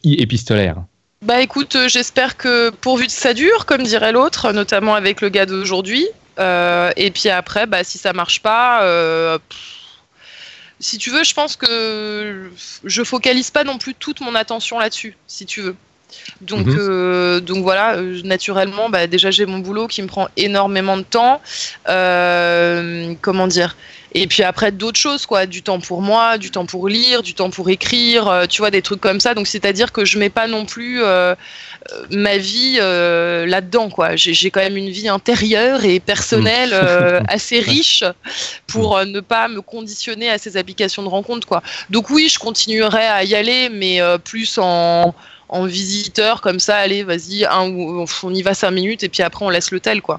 [0.05, 0.85] épistolaires.
[1.23, 5.29] Bah écoute, euh, j'espère que pourvu que ça dure, comme dirait l'autre, notamment avec le
[5.29, 6.07] gars d'aujourd'hui.
[6.39, 9.59] Euh, et puis après, bah, si ça marche pas, euh, pff,
[10.81, 12.51] si tu veux, je pense que
[12.83, 15.77] je focalise pas non plus toute mon attention là-dessus, si tu veux.
[16.41, 16.77] Donc, Mhm.
[16.77, 21.03] euh, donc voilà, euh, naturellement, bah, déjà j'ai mon boulot qui me prend énormément de
[21.03, 21.41] temps.
[21.89, 23.77] Euh, comment dire?
[24.15, 27.35] Et puis après d'autres choses, quoi, du temps pour moi, du temps pour lire, du
[27.35, 29.35] temps pour écrire, euh, tu vois, des trucs comme ça.
[29.35, 31.35] Donc c'est-à-dire que je mets pas non plus euh,
[31.93, 34.17] euh, ma vie euh, là-dedans, quoi.
[34.17, 38.05] J'ai quand même une vie intérieure et personnelle euh, assez riche
[38.67, 41.63] pour euh, ne pas me conditionner à ces applications de rencontre, quoi.
[41.89, 45.15] Donc oui, je continuerai à y aller, mais plus en
[45.49, 49.51] en visiteur comme ça, allez, vas-y, on y va cinq minutes et puis après on
[49.51, 50.19] laisse le tel, quoi.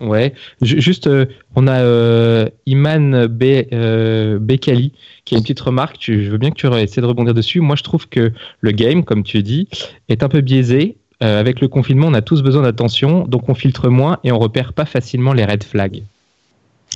[0.00, 0.32] Ouais.
[0.62, 4.92] Ju- Juste, euh, on a euh, Iman euh, Bekali
[5.24, 5.96] qui a une petite remarque.
[6.00, 7.60] Je veux bien que tu essaies de rebondir dessus.
[7.60, 9.68] Moi, je trouve que le game, comme tu dis,
[10.08, 10.96] est un peu biaisé.
[11.22, 14.38] Euh, avec le confinement, on a tous besoin d'attention, donc on filtre moins et on
[14.38, 16.02] repère pas facilement les red flags.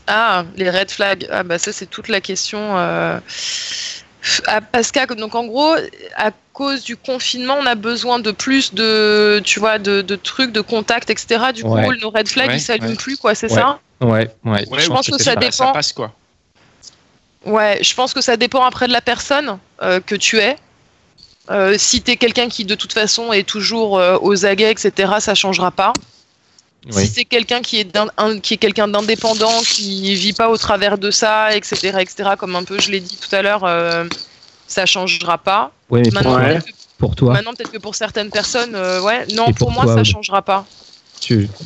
[0.06, 1.26] Ah, les red flags.
[1.30, 2.58] Ah bah ça c'est toute la question.
[4.72, 5.74] Parce qu'à donc en gros,
[6.16, 10.52] à cause du confinement, on a besoin de plus de, tu vois, de, de trucs,
[10.52, 11.46] de contacts, etc.
[11.54, 11.88] Du coup, Ouais.
[12.00, 12.96] nos red flags, Ouais, ils s'allument ouais.
[12.96, 13.60] plus, quoi, c'est Ouais.
[13.60, 14.64] ça Ouais, ouais.
[14.68, 15.72] Ouais, Je pense que ça ça, dépend.
[15.72, 16.12] passe quoi.
[17.44, 20.56] Ouais, je pense que ça dépend après de la personne euh, que tu es.
[21.50, 25.34] Euh, si t'es quelqu'un qui de toute façon est toujours euh, aux aguets, etc., ça
[25.34, 25.92] changera pas.
[26.90, 27.98] Si c'est quelqu'un qui est,
[28.42, 32.64] qui est quelqu'un d'indépendant, qui vit pas au travers de ça, etc., etc., comme un
[32.64, 34.04] peu je l'ai dit tout à l'heure, euh,
[34.66, 35.72] ça changera pas.
[35.88, 36.60] Ouais, mais maintenant,
[36.98, 37.32] pour, toi.
[37.32, 40.66] Maintenant, peut-être que pour certaines personnes, euh, ouais, non, pour, moi, ça changera pas.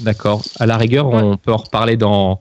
[0.00, 0.42] D'accord.
[0.60, 2.40] À la rigueur, on peut en reparler dans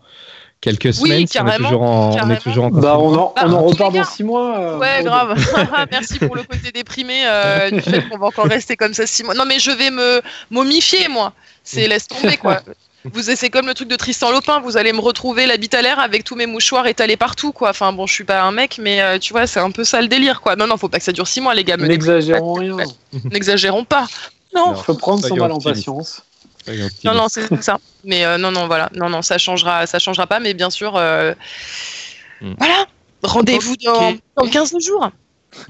[0.67, 1.19] quelques semaines.
[1.19, 3.63] Oui, carrément, on est toujours en, on est toujours en bah, on en, on en
[3.63, 4.57] repart dans six mois.
[4.57, 5.37] Euh, ouais, grave.
[5.91, 9.23] Merci pour le côté déprimé euh, du fait qu'on va encore rester comme ça six
[9.23, 9.33] mois.
[9.33, 11.33] Non, mais je vais me momifier, moi.
[11.63, 12.61] C'est laisse tomber, quoi.
[13.13, 14.59] Vous, c'est comme le truc de Tristan Lopin.
[14.59, 17.69] Vous allez me retrouver l'habit à l'air avec tous mes mouchoirs étalés partout, quoi.
[17.69, 20.01] Enfin, bon, je suis pas un mec, mais euh, tu vois, c'est un peu ça
[20.01, 20.57] le délire, quoi.
[20.57, 21.77] Non, non, faut pas que ça dure six mois, les gars.
[21.77, 22.75] N'exagérons rien.
[23.31, 24.07] N'exagérons pas.
[24.53, 24.73] Non.
[24.75, 26.21] Il faut prendre son mal en patience.
[27.03, 27.79] Non, non, c'est ça.
[28.03, 28.89] Mais euh, non, non, voilà.
[28.95, 30.39] Non, non, ça changera, ça changera pas.
[30.39, 31.33] Mais bien sûr, euh,
[32.41, 32.53] hmm.
[32.57, 32.85] voilà.
[33.23, 35.09] Rendez-vous dans, 15 jours.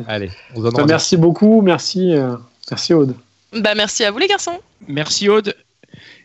[0.08, 1.62] Allez, on bah, Merci beaucoup.
[1.62, 2.36] Merci, euh,
[2.70, 3.16] merci Aude.
[3.54, 4.60] Bah, merci à vous, les garçons.
[4.88, 5.56] Merci Aude.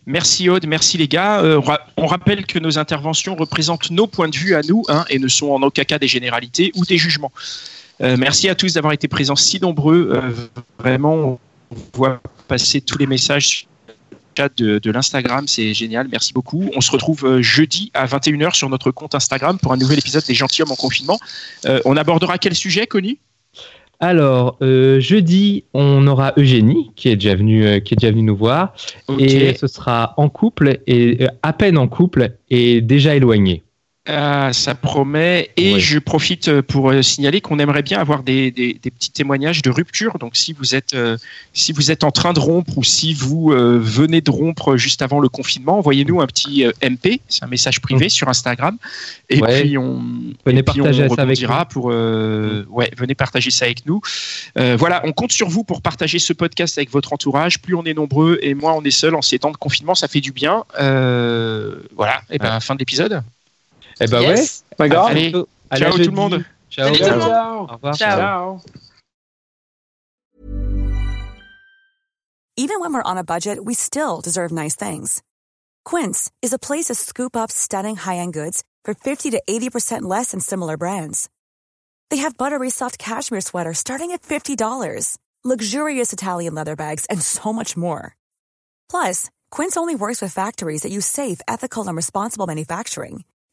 [0.04, 1.42] Merci Aude, merci les gars.
[1.96, 5.28] on rappelle que nos interventions représentent nos points de vue à nous hein, et ne
[5.28, 7.30] sont en aucun cas des généralités ou des jugements.
[8.00, 10.20] merci à tous d'avoir été présents si nombreux.
[10.80, 11.38] vraiment,
[11.70, 13.68] on voit passer tous les messages
[14.36, 15.46] chat de, l'Instagram.
[15.48, 16.08] C'est génial.
[16.10, 16.70] Merci beaucoup.
[16.76, 20.24] On se retrouve euh, jeudi à 21h sur notre compte Instagram pour un nouvel épisode
[20.24, 21.18] des Gentilhommes en confinement.
[21.66, 23.18] Euh, on abordera quel sujet, Connu
[24.04, 28.36] alors, euh, jeudi, on aura Eugénie qui est déjà venue, qui est déjà venue nous
[28.36, 28.74] voir.
[29.20, 33.62] Et ce sera en couple, et à peine en couple, et déjà éloigné.
[34.08, 35.50] Ah, ça promet.
[35.56, 39.12] Et je profite euh, pour euh, signaler qu'on aimerait bien avoir des, des, des, petits
[39.12, 40.18] témoignages de rupture.
[40.18, 41.16] Donc, si vous êtes euh,
[41.52, 45.20] si vous êtes en train de rompre ou si vous venez de rompre juste avant
[45.20, 48.10] le confinement, envoyez-nous un petit MP, c'est un message privé mm.
[48.10, 48.76] sur Instagram.
[49.30, 50.02] Et puis on
[50.44, 51.64] venez partager ça avec nous.
[51.70, 54.00] pour ouais venez partager ça avec nous.
[54.56, 57.60] voilà, on compte sur vous pour partager ce podcast avec votre entourage.
[57.60, 60.08] Plus on est nombreux et moins on est seul en ces temps de confinement, ça
[60.08, 60.64] fait du bien.
[60.76, 62.22] voilà.
[62.30, 63.22] Et ben fin de l'épisode.
[64.02, 64.64] Eh ben yes.
[64.70, 64.76] ouais.
[64.76, 65.10] Pas grave.
[65.10, 65.32] Allez,
[65.76, 66.44] ciao tout le monde.
[66.70, 66.94] Ciao.
[66.94, 67.20] Ciao.
[67.20, 67.66] Ciao.
[67.68, 67.94] Au revoir.
[67.94, 68.60] Ciao.
[72.56, 75.22] Even when we're on a budget, we still deserve nice things.
[75.84, 80.32] Quince is a place to scoop up stunning high-end goods for 50 to 80% less
[80.32, 81.30] than similar brands.
[82.10, 87.52] They have buttery soft cashmere sweaters starting at $50, luxurious Italian leather bags, and so
[87.52, 88.16] much more.
[88.90, 93.24] Plus, Quince only works with factories that use safe, ethical, and responsible manufacturing.